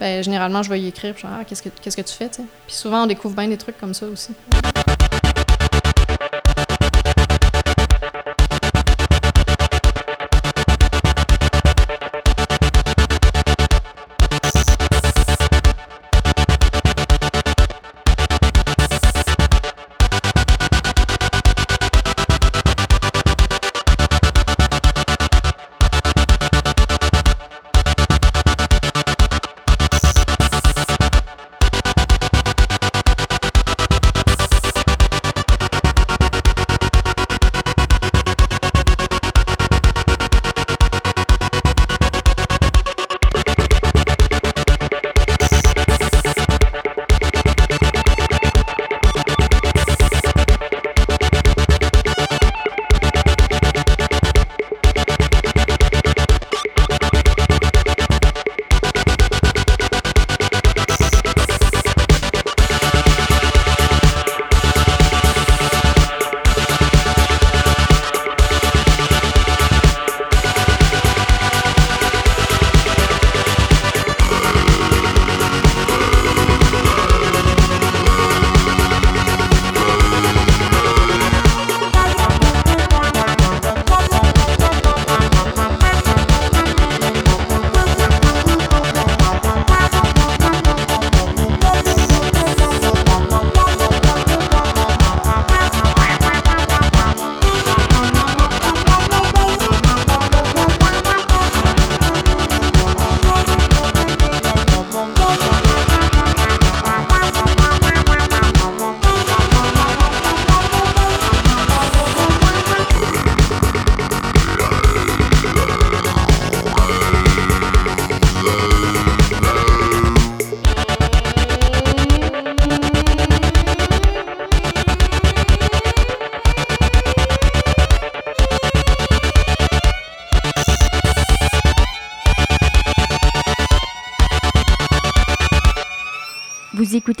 [0.00, 2.36] Ben, généralement, je vais y écrire, dis, ah, qu'est-ce que, qu'est-ce que tu fais, tu
[2.36, 2.48] sais.
[2.66, 4.30] Puis souvent, on découvre bien des trucs comme ça aussi.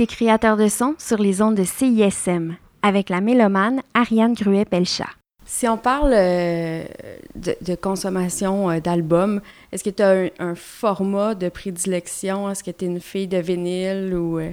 [0.04, 5.08] Vous écoutez Créateur de son sur les ondes de CISM avec la mélomane Ariane Gruet-Pelchat.
[5.46, 6.84] Si on parle euh,
[7.34, 9.40] de, de consommation euh, d'albums,
[9.72, 12.50] est-ce que tu as un, un format de prédilection?
[12.50, 14.50] Est-ce que tu es une fille de vinyle ou, euh,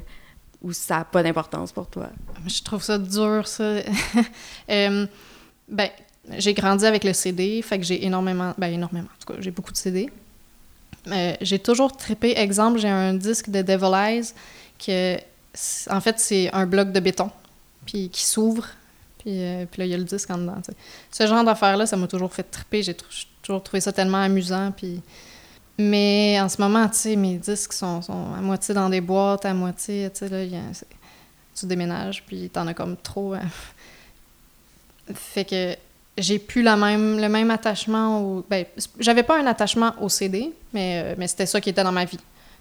[0.61, 2.07] ou ça n'a pas d'importance pour toi?
[2.47, 3.81] Je trouve ça dur, ça.
[4.69, 5.05] Euh,
[5.67, 5.89] ben,
[6.37, 9.51] j'ai grandi avec le CD, fait que j'ai énormément, ben énormément, en tout cas, j'ai
[9.51, 10.09] beaucoup de CD.
[11.07, 12.37] Euh, j'ai toujours trippé.
[12.37, 14.33] Exemple, j'ai un disque de Devil Eyes
[14.79, 15.17] que,
[15.89, 17.29] en fait, c'est un bloc de béton,
[17.85, 18.67] puis qui s'ouvre,
[19.19, 20.57] puis, euh, puis là, il y a le disque en dedans.
[21.11, 22.81] Ce genre d'affaires-là, ça m'a toujours fait tripper.
[22.83, 22.95] J'ai
[23.41, 25.01] toujours trouvé ça tellement amusant, puis...
[25.77, 30.43] Mais en ce moment, mes disques sont, à moitié dans des boîtes, à moitié, là,
[30.43, 30.61] y a-
[31.55, 33.33] tu déménages, puis t'en as comme trop.
[33.33, 33.41] hein.
[35.15, 35.75] Fait que
[36.17, 38.45] j'ai plus la même, le même attachement au.
[38.49, 38.65] Ben,
[38.99, 42.05] j'avais pas un attachement au CD, mais, euh, mais c'était ça qui était dans ma
[42.05, 42.19] vie.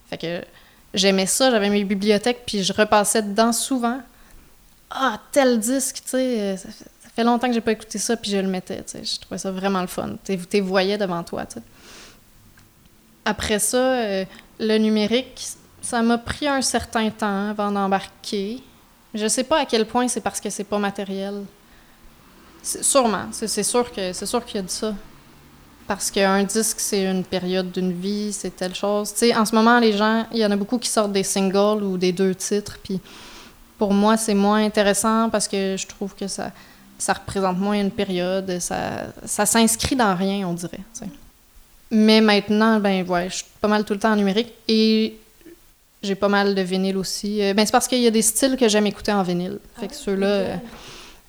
[0.08, 0.42] Fait que
[0.94, 4.00] j'aimais ça, j'avais mes bibliothèques, puis je repassais dedans souvent.
[4.90, 8.30] Ah, tel disque, tu sais, euh, ça, fait- longtemps que j'ai pas écouté ça, puis
[8.30, 9.04] je le mettais, tu sais.
[9.04, 10.16] Je trouvais ça vraiment le fun.
[10.24, 11.62] Tu tu voyais devant toi, tu sais.
[13.24, 14.24] Après ça, euh,
[14.58, 15.46] le numérique,
[15.82, 18.62] ça m'a pris un certain temps avant d'embarquer.
[19.14, 21.44] Je sais pas à quel point c'est parce que c'est pas matériel.
[22.62, 24.94] Sûrement, c'est c'est sûr que c'est sûr qu'il y a de ça.
[25.90, 29.12] Parce qu'un disque, c'est une période d'une vie, c'est telle chose.
[29.12, 31.24] Tu sais, en ce moment, les gens, il y en a beaucoup qui sortent des
[31.24, 33.00] singles ou des deux titres, puis
[33.76, 36.52] pour moi, c'est moins intéressant parce que je trouve que ça,
[36.96, 40.78] ça représente moins une période, ça, ça s'inscrit dans rien, on dirait.
[40.94, 41.06] tu sais.
[41.90, 45.18] Mais maintenant, ben ouais, je suis pas mal tout le temps en numérique et
[46.04, 47.42] j'ai pas mal de vinyle aussi.
[47.42, 49.58] Euh, ben c'est parce qu'il y a des styles que j'aime écouter en vinyle.
[49.80, 50.56] Fait que ceux-là, euh,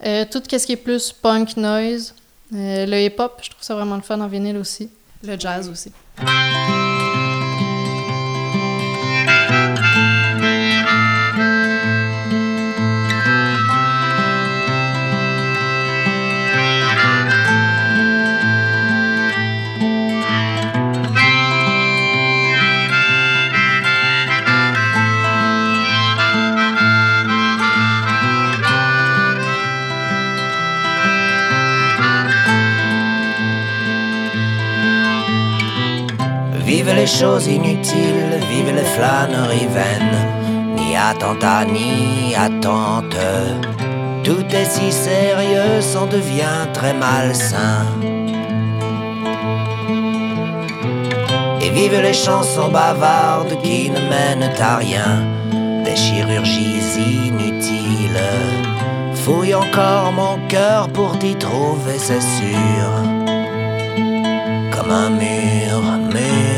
[0.06, 2.14] euh, tout ce qui est plus punk, noise,
[2.52, 4.90] le hip-hop, je trouve ça vraiment le fun en vinyle aussi.
[5.24, 5.92] Le jazz aussi.
[37.12, 40.22] Choses inutiles, vive les flâneries vaines,
[40.76, 43.18] ni attentat ni attente.
[44.24, 47.86] Tout est si sérieux, s'en devient très malsain.
[51.62, 55.12] Et vive les chansons bavardes qui ne mènent à rien,
[55.86, 58.30] des chirurgies inutiles.
[59.16, 62.88] Fouille encore mon cœur pour t'y trouver, c'est sûr
[64.72, 65.82] comme un mur,
[66.14, 66.51] mur.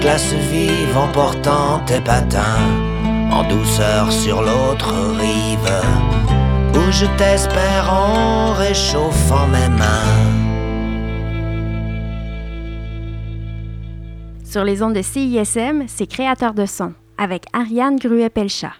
[0.00, 2.66] Glace vive en portant tes patins
[3.30, 5.72] en douceur sur l'autre rive
[6.74, 10.34] où je t'espère en réchauffant mes mains.
[14.44, 18.72] Sur les ondes de CISM, c'est Créateur de son avec Ariane Gruet-Pelchat.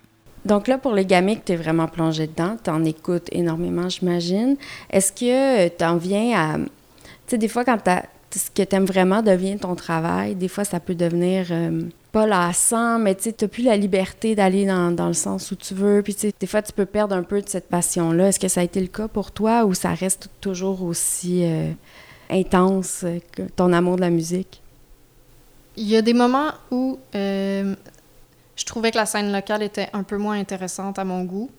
[0.46, 2.56] Donc là, pour les gamiques, tu es vraiment plongé dedans.
[2.62, 4.56] Tu en écoutes énormément, j'imagine.
[4.88, 6.56] Est-ce que tu en viens à...
[6.56, 6.62] Tu
[7.26, 10.64] sais, des fois, quand t'as- ce que tu aimes vraiment devient ton travail, des fois,
[10.64, 15.08] ça peut devenir euh, pas lassant, mais tu t'as plus la liberté d'aller dans, dans
[15.08, 16.02] le sens où tu veux.
[16.02, 18.28] Puis, des fois, tu peux perdre un peu de cette passion-là.
[18.28, 21.70] Est-ce que ça a été le cas pour toi ou ça reste toujours aussi euh,
[22.30, 24.62] intense euh, que ton amour de la musique?
[25.76, 27.74] Il y a des moments où euh,
[28.56, 31.50] je trouvais que la scène locale était un peu moins intéressante à mon goût.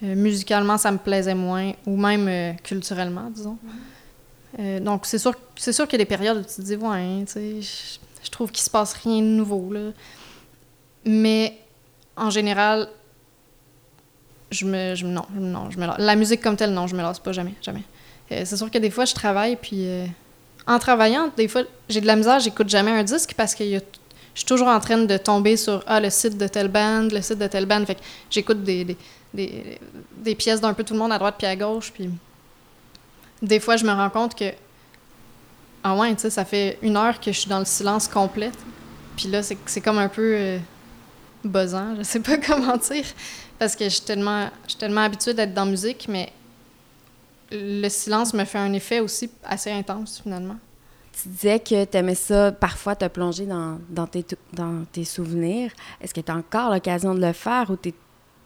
[0.00, 3.58] Musicalement, ça me plaisait moins, ou même culturellement, disons.
[4.58, 7.24] Euh, donc, c'est sûr, sûr qu'il y a des périodes où tu te dis, ouais,
[7.26, 9.90] tu sais, je, trouve qu'il se passe rien de nouveau, là.
[11.04, 11.58] Mais,
[12.16, 12.88] en général,
[14.50, 17.20] je me, je, non, non, je me La musique comme telle, non, je me lasse
[17.20, 17.82] pas jamais, jamais.
[18.32, 20.06] Euh, c'est sûr que des fois, je travaille, puis euh,
[20.66, 23.80] en travaillant, des fois, j'ai de la misère, j'écoute jamais un disque parce que je
[24.34, 27.38] suis toujours en train de tomber sur ah, le site de telle band, le site
[27.38, 27.84] de telle band.
[27.86, 28.00] Fait que
[28.30, 28.96] j'écoute des, des,
[29.32, 29.78] des,
[30.16, 31.90] des pièces d'un peu tout le monde à droite puis à gauche.
[31.92, 32.10] Puis
[33.42, 34.52] des fois, je me rends compte que
[35.82, 38.50] ah ouais, tu sais, ça fait une heure que je suis dans le silence complet.
[39.16, 40.58] Puis là, c'est comme un peu euh,
[41.44, 43.04] buzzant, je sais pas comment dire.
[43.58, 46.32] Parce que je suis tellement, je suis tellement habituée d'être dans la musique, mais
[47.50, 50.56] le silence me fait un effet aussi assez intense finalement.
[51.20, 55.72] Tu disais que tu aimais ça, parfois te plonger dans, dans, tes, dans tes souvenirs.
[56.00, 57.94] Est-ce que tu as encore l'occasion de le faire ou tu es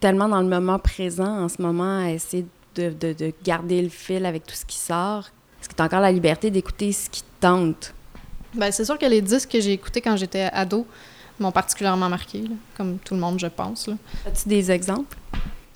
[0.00, 3.88] tellement dans le moment présent en ce moment à essayer de, de- de garder le
[3.88, 5.28] fil avec tout ce qui sort?
[5.60, 7.92] Est-ce que tu as encore la liberté d'écouter ce qui te tente?
[8.54, 10.86] Ben, c'est sûr que les disques que j'ai écoutés quand j'étais ado
[11.40, 13.86] m'ont particulièrement marqué, là, comme tout le monde, je pense.
[13.88, 13.94] là.
[14.26, 15.16] As-tu des exemples?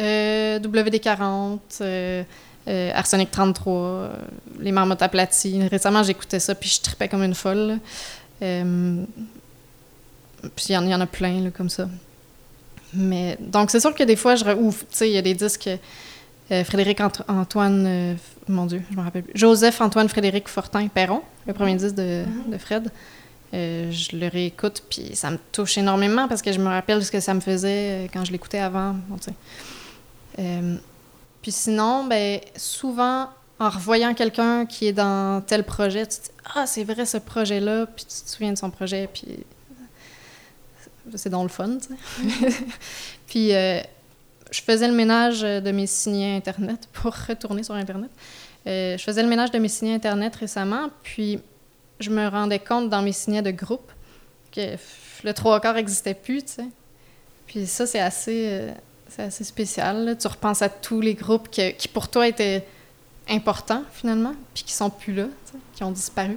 [0.00, 2.22] Euh, WD-40, euh,
[2.68, 4.12] euh, Arsenic 33, euh,
[4.60, 5.66] Les Marmottes aplaties.
[5.68, 7.78] Récemment, j'écoutais ça, puis je tripais comme une folle.
[10.54, 11.88] puis il y, en- il y en a plein, là, comme ça.
[12.92, 14.44] Mais, donc, c'est sûr que des fois, je...
[14.54, 15.70] Ou, tu sais, il y a des disques...
[16.50, 17.84] euh, Frédéric Ant- Antoine...
[17.86, 18.14] euh,
[18.48, 19.32] mon Dieu, je me rappelle plus.
[19.38, 22.90] Joseph Antoine Frédéric Fortin Perron, le premier disque de, de Fred.
[23.54, 27.10] Euh, je le réécoute, puis ça me touche énormément parce que je me rappelle ce
[27.10, 28.94] que ça me faisait quand je l'écoutais avant.
[29.08, 29.16] Bon,
[31.42, 33.28] puis sinon, ben, souvent,
[33.60, 37.18] en revoyant quelqu'un qui est dans tel projet, tu te dis Ah, c'est vrai ce
[37.18, 39.44] projet-là, puis tu te souviens de son projet, puis
[41.14, 41.94] c'est dans le fun, tu
[42.40, 42.64] sais.
[43.28, 43.52] puis
[44.50, 48.10] je faisais le ménage de mes signets Internet pour retourner sur Internet.
[48.66, 51.40] Euh, je faisais le ménage de mes signets Internet récemment, puis
[52.00, 53.90] je me rendais compte dans mes signets de groupe
[54.52, 54.76] que
[55.24, 56.66] le trois quarts n'existait plus, tu sais.
[57.46, 58.70] Puis ça, c'est assez, euh,
[59.08, 60.04] c'est assez spécial.
[60.04, 60.14] là.
[60.16, 62.66] Tu repenses à tous les groupes que- qui, pour toi, étaient
[63.28, 66.36] importants, finalement, puis qui sont plus là, tu sais, qui ont disparu.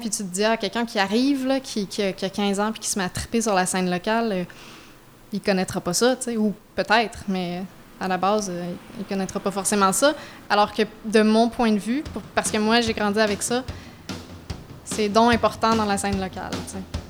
[0.00, 2.58] Puis tu te dis, ah, quelqu'un qui arrive, là, qui, qui a, qui a 15
[2.60, 4.44] ans, puis qui se met à triper sur la scène locale, euh,
[5.32, 7.62] il connaîtra pas ça, tu sais, ou peut-être, mais
[8.00, 10.14] à la base, euh, il connaîtra pas forcément ça.
[10.50, 12.02] Alors que de mon point de vue,
[12.34, 13.62] parce que moi, j'ai grandi avec ça,
[14.84, 17.01] c'est donc important dans la scène locale, tu sais.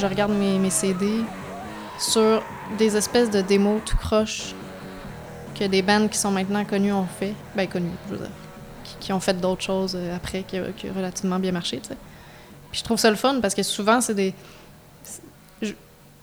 [0.00, 1.06] Je regarde mes, mes CD
[1.98, 2.42] sur
[2.78, 4.54] des espèces de démos tout croche
[5.54, 7.34] que des bands qui sont maintenant connus ont fait.
[7.54, 8.30] Ben, connus, je veux dire.
[8.98, 11.80] Qui, ont fait d'autres choses euh, après, qui, qui a relativement bien marché.
[11.80, 14.34] Puis je trouve ça le fun parce que souvent, c'est des.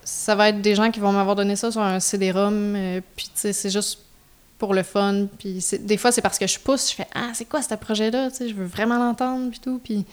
[0.04, 3.30] Ça va être des gens qui vont m'avoir donné ça sur un CD-ROM, euh, puis
[3.36, 4.00] tu c'est juste
[4.58, 5.28] pour le fun.
[5.38, 8.32] Puis des fois, c'est parce que je pousse, je fais Ah, c'est quoi ce projet-là,
[8.32, 9.80] tu sais, je veux vraiment l'entendre, puis tout.
[9.84, 10.06] Puis,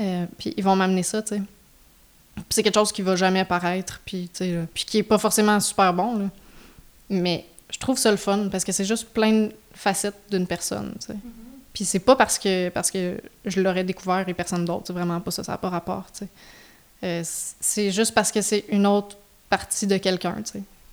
[0.00, 1.42] euh, puis ils vont m'amener ça, tu sais.
[2.50, 4.30] C'est quelque chose qui va jamais apparaître, puis,
[4.74, 6.26] puis qui est pas forcément super bon, là.
[7.10, 10.94] Mais je trouve ça le fun parce que c'est juste plein de facettes d'une personne,
[11.00, 11.16] tu sais.
[11.72, 15.20] Puis c'est pas parce que, parce que je l'aurais découvert et personne d'autre, c'est vraiment
[15.20, 16.06] pas ça, ça n'a pas rapport.
[17.04, 19.16] Euh, c'est juste parce que c'est une autre
[19.48, 20.36] partie de quelqu'un.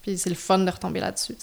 [0.04, 1.36] Puis c'est le fun de retomber là-dessus.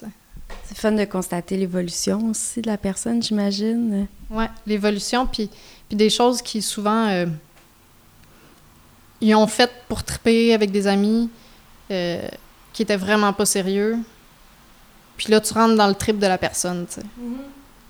[0.65, 4.07] C'est fun de constater l'évolution aussi de la personne, j'imagine.
[4.31, 5.51] Ouais, l'évolution, puis,
[5.89, 7.27] puis des choses qui souvent euh,
[9.23, 11.31] ils ont fait pour triper avec des amis
[11.91, 12.29] euh,
[12.73, 13.97] qui étaient vraiment pas sérieux.
[15.17, 17.07] Puis là, tu rentres dans le trip de la personne, tu sais.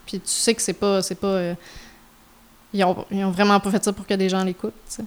[0.06, 1.02] Puis tu sais que c'est pas.
[1.02, 1.54] C'est pas euh,
[2.74, 5.04] ils, ont, ils ont vraiment pas fait ça pour que des gens l'écoutent, tu sais.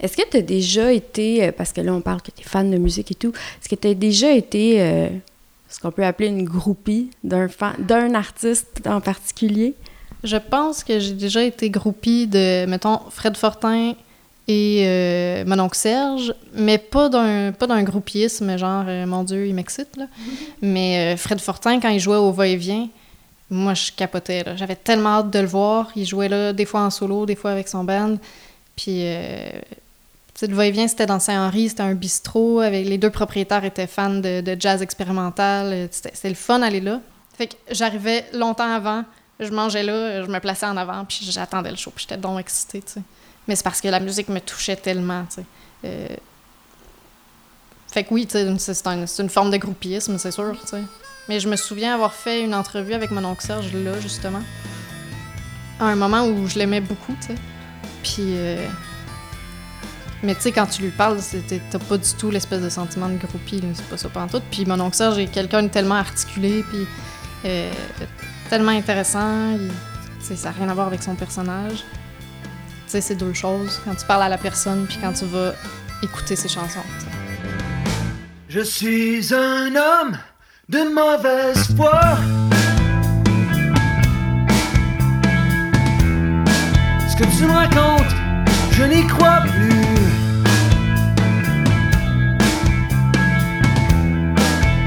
[0.00, 2.44] Est-ce que tu as déjà été, euh, parce que là on parle que tu es
[2.44, 5.08] fan de musique et tout, est-ce que tu as déjà été euh,
[5.68, 9.74] ce qu'on peut appeler une groupie d'un fan- d'un artiste en particulier?
[10.24, 13.94] Je pense que j'ai déjà été groupie de, mettons, Fred Fortin
[14.46, 19.46] et euh, mon oncle Serge, mais pas d'un pas d'un groupisme, genre, euh, mon Dieu,
[19.46, 20.06] il m'excite, là.
[20.62, 22.88] Mais euh, Fred Fortin, quand il jouait au Va-et-Vient,
[23.48, 24.54] moi, je capotais, là.
[24.56, 25.90] J'avais tellement hâte de le voir.
[25.96, 28.16] Il jouait là, des fois en solo, des fois avec son band.
[28.76, 32.60] Puis, euh, tu sais, le Va-et-Vient, c'était dans Saint-Henri, c'était un bistrot.
[32.60, 35.88] Avec, les deux propriétaires étaient fans de, de jazz expérimental.
[35.90, 37.00] C'était c'était le fun d'aller là.
[37.38, 39.04] Fait que j'arrivais longtemps avant,
[39.40, 42.38] je mangeais là, je me plaçais en avant, puis j'attendais le show, puis j'étais donc
[42.38, 43.00] excitée, tu sais.
[43.48, 45.44] Mais c'est parce que la musique me touchait tellement, tu sais.
[45.84, 46.08] Euh,
[47.92, 50.82] Fait que oui, c'est un- une forme de groupisme, c'est sûr, tu sais.
[51.28, 54.42] Mais je me souviens avoir fait une entrevue avec mon oncle Serge là, justement.
[55.78, 57.34] À un moment où je l'aimais beaucoup, tu sais.
[58.02, 58.16] Puis.
[58.36, 58.66] euh,
[60.22, 61.18] Mais tu sais, quand tu lui parles,
[61.70, 64.40] t'as pas du tout l'espèce de sentiment de groupie, c'est pas ça tout.
[64.50, 66.86] Puis mon oncle Serge est quelqu'un de tellement articulé, puis
[67.44, 67.70] euh,
[68.48, 69.56] tellement intéressant.
[70.22, 71.84] ça n'a rien à voir avec son personnage.
[73.00, 73.80] C'est deux choses.
[73.84, 75.52] Quand tu parles à la personne, puis quand tu vas
[76.00, 76.78] écouter ses chansons.
[78.48, 80.16] Je suis un homme
[80.68, 82.00] de mauvaise foi.
[87.10, 88.14] Ce que tu me racontes,
[88.70, 89.84] je n'y crois plus.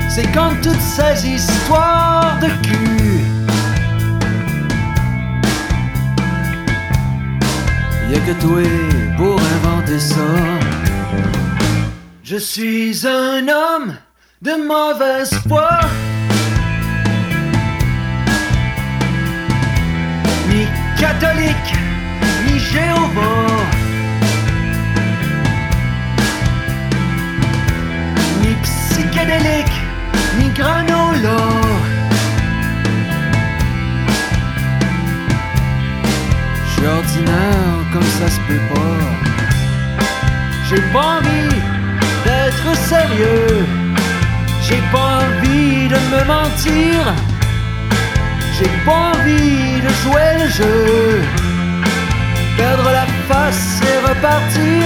[0.09, 2.96] C'est comme toutes ces histoires de cul.
[8.09, 8.63] Y a que toi
[9.17, 10.31] pour inventer ça.
[12.23, 13.95] Je suis un homme
[14.41, 15.69] de mauvaise foi.
[20.49, 20.65] Ni
[20.97, 21.73] catholique,
[22.45, 23.65] ni Jéhovah.
[28.41, 29.79] Ni psychédélique,
[30.39, 31.39] ni granola.
[36.71, 39.17] Je ordinaire ça se peut pas.
[40.69, 41.55] J'ai pas envie
[42.25, 43.65] d'être sérieux.
[44.61, 47.13] J'ai pas envie de me mentir.
[48.57, 51.21] J'ai pas envie de jouer le jeu.
[52.57, 54.85] Perdre la face et repartir.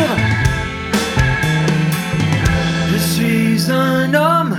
[2.92, 4.56] Je suis un homme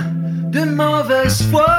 [0.51, 1.77] de mauvaise foi.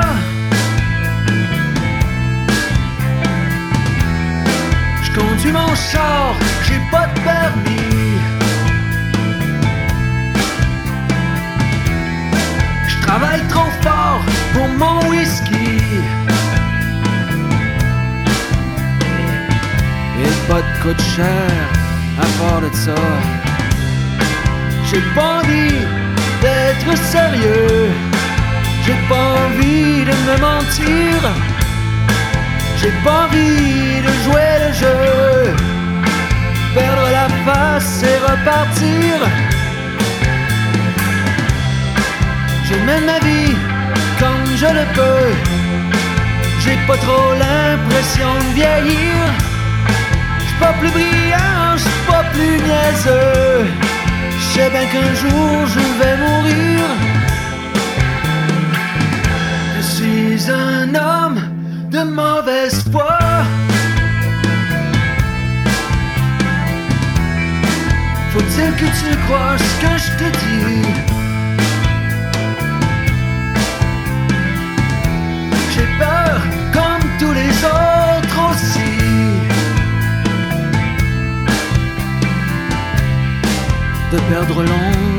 [5.45, 8.19] Conduis mon char, j'ai pas de permis.
[12.89, 14.23] Je travaille trop fort
[14.55, 15.83] pour mon whisky.
[20.23, 21.51] Et pas de coûte cher
[22.19, 22.95] à part de ça.
[24.87, 25.85] J'ai pas envie
[26.41, 27.91] d'être sérieux.
[28.87, 31.54] J'ai pas envie de me mentir.
[32.85, 35.55] J'ai pas envie de jouer le jeu.
[36.75, 39.15] Perdre la face et repartir.
[42.69, 43.57] Je mène ma vie
[44.21, 45.33] comme je le peux.
[46.61, 49.17] J'ai pas trop l'impression de vieillir.
[50.41, 53.65] J'suis pas plus brillant, j'suis pas plus niaiseux.
[54.41, 56.81] J'sais bien qu'un jour je vais mourir.
[59.77, 61.54] Je suis un homme
[61.95, 63.19] de mauvaise foi.
[68.33, 70.89] Faut-il que tu crois ce que je te dis?
[75.73, 76.37] J'ai peur
[76.73, 78.95] comme tous les autres aussi.
[84.11, 85.14] De perdre l'ombre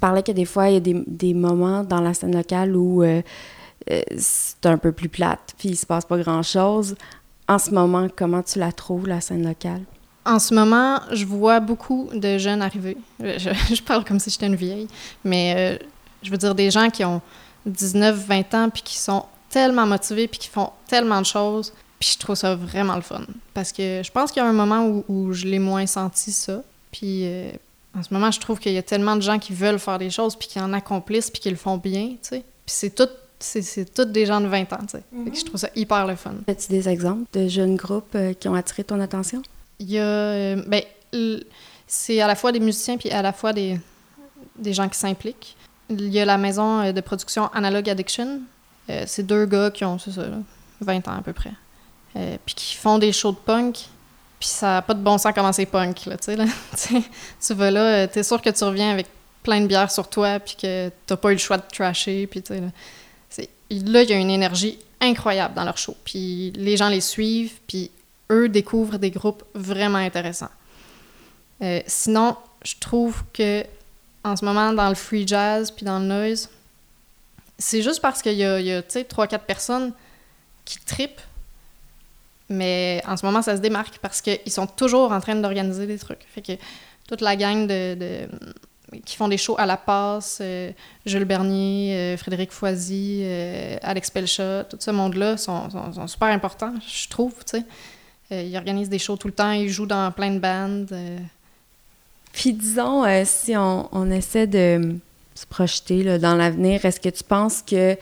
[0.00, 3.02] parlais que des fois, il y a des, des moments dans la scène locale où
[3.02, 3.22] euh,
[3.90, 6.96] euh, c'est un peu plus plate, puis il se passe pas grand-chose.
[7.48, 9.82] En ce moment, comment tu la trouves, la scène locale?
[10.24, 12.96] En ce moment, je vois beaucoup de jeunes arriver.
[13.20, 14.86] Je, je- parle comme si j'étais une vieille,
[15.24, 15.84] mais euh,
[16.22, 17.20] je veux dire des gens qui ont
[17.66, 21.72] 19, 20 ans, puis qui sont tellement motivés, puis qui font tellement de choses.
[21.98, 23.22] Puis je trouve ça vraiment le fun.
[23.52, 26.62] Parce que je pense qu'il y a un moment où, je l'ai moins senti, ça.
[26.92, 27.50] Puis euh,
[27.96, 30.10] en ce moment, je trouve qu'il y a tellement de gens qui veulent faire des
[30.10, 32.38] choses, puis qui en accomplissent, puis qui le font bien, tu sais.
[32.38, 33.08] Puis c'est tout...
[33.42, 35.02] C'est, des gens de 20 ans, tu sais.
[35.24, 36.34] Fait que je trouve ça hyper le fun.
[36.46, 39.40] As-tu des exemples de jeunes groupes euh, qui ont attiré ton attention?
[39.78, 40.02] Il y a.
[40.02, 40.82] euh, ben,
[41.86, 43.80] c'est à la fois des musiciens puis à la fois des,
[44.56, 45.56] des gens qui s'impliquent.
[45.88, 48.40] Il y a la maison euh, de production Analog Addiction.
[48.88, 50.38] Euh, c'est deux gars qui ont, c'est ça, là,
[50.80, 51.52] 20 ans à peu près.
[52.16, 53.88] Euh, puis qui font des shows de punk.
[54.40, 56.46] Puis ça n'a pas de bon sens comment c'est punk, là, tu sais, là.
[57.46, 59.06] Tu vas là, euh, t'es sûr que tu reviens avec
[59.42, 62.42] plein de bière sur toi, puis que t'as pas eu le choix de trasher, puis
[62.42, 62.68] tu sais, là.
[63.72, 65.96] Là, il y a une énergie incroyable dans leur show.
[66.04, 67.90] Puis les gens les suivent, puis
[68.30, 70.50] eux découvrent des groupes vraiment intéressants.
[71.62, 73.64] Euh, sinon, je trouve que
[74.24, 76.50] en ce moment, dans le free jazz puis dans le noise,
[77.58, 79.92] c'est juste parce qu'il y a, a, tu sais, 3-4 personnes
[80.64, 81.20] qui tripent,
[82.50, 85.98] mais en ce moment, ça se démarque parce qu'ils sont toujours en train d'organiser des
[85.98, 86.26] trucs.
[86.34, 86.52] Fait que
[87.08, 88.28] toute la gang de,
[89.04, 90.72] qui font des shows à la passe, euh,
[91.06, 96.74] Jules Bernier, euh, Frédéric Foisy, euh, Alex Pelchat, tout ce monde-là sont, sont- super importants,
[96.86, 97.62] je trouve, tu
[98.32, 100.96] ils organisent des shows tout le temps, ils jouent dans plein de bandes.
[102.32, 104.94] Puis disons, si on, on essaie de
[105.34, 107.96] se projeter là, dans l'avenir, est-ce que tu penses que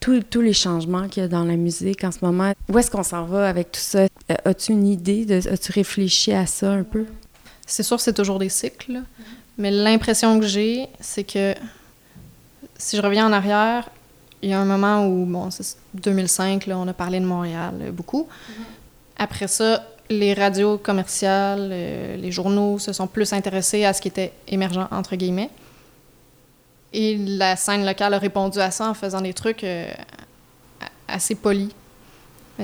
[0.00, 3.02] tous les changements qu'il y a dans la musique en ce moment, où est-ce qu'on
[3.02, 4.00] s'en va avec tout ça?
[4.30, 5.24] Euh, As-tu une idée?
[5.26, 7.06] De, as-tu réfléchi à ça un peu?
[7.66, 9.00] C'est sûr, c'est toujours des cycles, là.
[9.58, 11.54] mais l'impression que j'ai, c'est que
[12.78, 13.88] si je reviens en arrière,
[14.42, 17.74] il y a un moment où, bon, c'est 2005, là, on a parlé de Montréal
[17.80, 18.26] euh, beaucoup.
[19.18, 24.08] Après ça, les radios commerciales, euh, les journaux se sont plus intéressés à ce qui
[24.08, 25.50] était émergent, entre guillemets.
[26.92, 29.90] Et la scène locale a répondu à ça en faisant des trucs euh,
[31.06, 31.70] assez polis.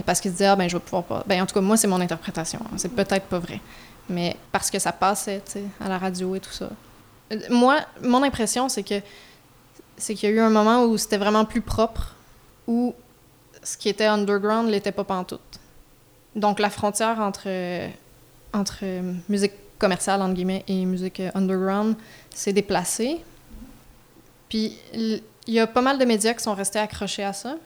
[0.04, 1.24] Parce qu'ils se disaient, ah, ben, je vais pouvoir pas.
[1.26, 2.60] Ben, en tout cas, moi, c'est mon interprétation.
[2.64, 2.74] hein.
[2.76, 3.60] C'est peut-être pas vrai.
[4.10, 5.42] Mais parce que ça passait,
[5.80, 6.68] à la radio et tout ça.
[7.32, 9.00] Euh, Moi, mon impression, c'est que
[9.96, 12.14] c'est qu'il y a eu un moment où c'était vraiment plus propre,
[12.66, 12.94] où
[13.62, 15.40] ce qui était underground l'était pas pantoute.
[16.34, 17.48] Donc la frontière entre,
[18.52, 18.84] entre
[19.30, 21.96] musique commerciale, entre guillemets, et musique euh, underground
[22.34, 23.24] s'est déplacée.
[24.48, 27.56] Puis il y a pas mal de médias qui sont restés accrochés à ça.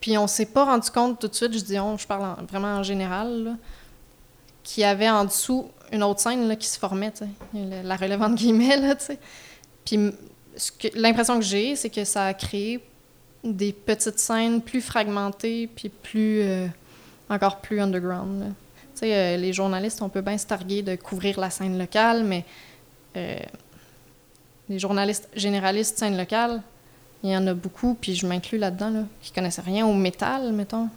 [0.00, 2.68] Puis on s'est pas rendu compte tout de suite, je dis je parle en- vraiment
[2.76, 3.56] en général,
[4.64, 7.12] qu'il y avait en dessous une autre scène là, qui se formait,
[7.84, 8.96] la relève entre guillemets, là.
[9.84, 10.10] Puis
[10.56, 12.80] ce que- l'impression que j'ai, c'est que ça a créé
[13.44, 16.66] des petites scènes plus fragmentées, puis plus, euh,
[17.28, 18.52] encore plus underground.
[19.02, 22.44] euh, les journalistes, on peut bien se targuer de couvrir la scène locale, mais
[23.16, 23.36] euh,
[24.68, 26.62] les journalistes généralistes scène locale,
[27.22, 30.52] il y en a beaucoup, puis je m'inclus là-dedans, là, qui connaissaient rien au métal,
[30.52, 30.86] mettons.
[30.86, 30.90] tu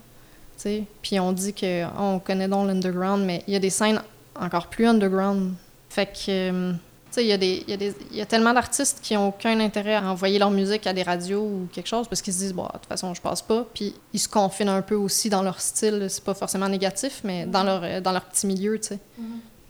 [0.64, 0.84] sais.
[1.02, 4.02] Puis on dit qu'on connaît donc l'underground, mais il y a des scènes
[4.40, 5.54] encore plus underground.
[5.90, 6.78] Fait que, euh, tu
[7.12, 9.28] sais, il y, a des- y, a des- il y a tellement d'artistes qui n'ont
[9.30, 12.40] aucun intérêt à envoyer leur musique à des radios ou quelque chose parce qu'ils se
[12.40, 13.66] disent, bon, de toute façon, je passe pas.
[13.74, 16.08] Puis ils se confinent un peu aussi dans leur style.
[16.10, 19.00] C'est pas forcément négatif, mais dans, leur, euh, dans leur petit milieu, tu sais.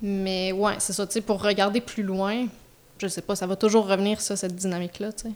[0.02, 2.46] Mais ouais, c'est ça, tu sais, pour regarder plus loin,
[2.98, 5.34] je sais pas, ça va toujours revenir, ça, cette dynamique-là, tu sais.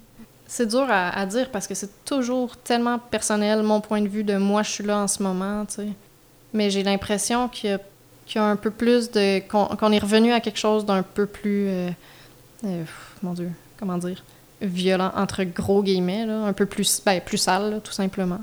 [0.47, 4.35] C'est dur à, dire parce que c'est toujours tellement personnel, mon point de vue de
[4.37, 5.87] moi, je suis là en ce moment, tu sais.
[6.53, 7.77] Mais j'ai l'impression qu'il y,
[8.25, 9.39] qu'il y a un peu plus de.
[9.47, 11.67] qu'on est revenu à quelque chose d'un peu plus.
[11.67, 11.89] euh,
[12.65, 12.83] euh,
[13.21, 14.23] mon Dieu, comment dire
[14.61, 18.41] Violent, entre gros guillemets, là, un peu plus, ben, plus sale, tout simplement.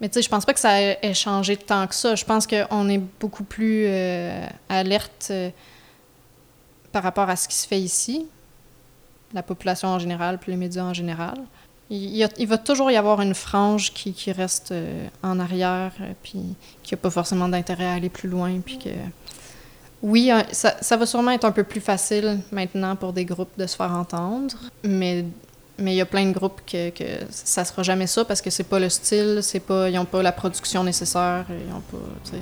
[0.00, 2.14] Mais tu sais, je pense pas que ça ait changé tant que ça.
[2.14, 5.32] Je pense qu'on est beaucoup plus euh, alerte
[6.92, 8.26] par rapport à ce qui se fait ici,
[9.34, 11.38] la population en général, puis les médias en général.
[11.90, 16.92] Il, va toujours y avoir une frange qui, reste euh, en arrière, euh, puis qui
[16.92, 18.90] n'a pas forcément d'intérêt à aller plus loin, puis que...
[20.00, 23.66] Oui, ça, ça va sûrement être un peu plus facile maintenant pour des groupes de
[23.66, 25.24] se faire entendre, mais
[25.78, 28.50] mais il y a plein de groupes que, que ça sera jamais ça parce que
[28.50, 32.36] c'est pas le style, c'est pas ils ont pas la production nécessaire, ils ont pas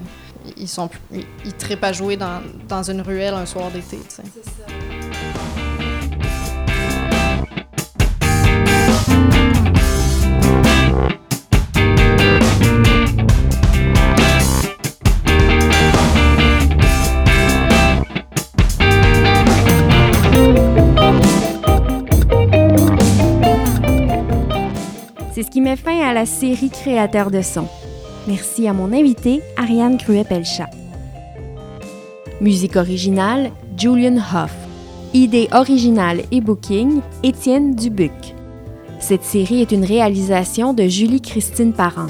[0.56, 3.98] ils sont ils, ils à jouer dans, dans une ruelle un soir d'été.
[25.36, 27.68] C'est ce qui met fin à la série Créateurs de son.
[28.26, 30.70] Merci à mon invité, Ariane Cruet-Pelchat.
[32.40, 34.54] Musique originale, Julian Hoff.
[35.12, 38.34] Idée originale et booking, Étienne Dubuc.
[38.98, 42.06] Cette série est une réalisation de Julie-Christine Parent.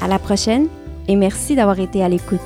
[0.00, 0.66] À la prochaine
[1.08, 2.40] et merci d'avoir été à l'écoute.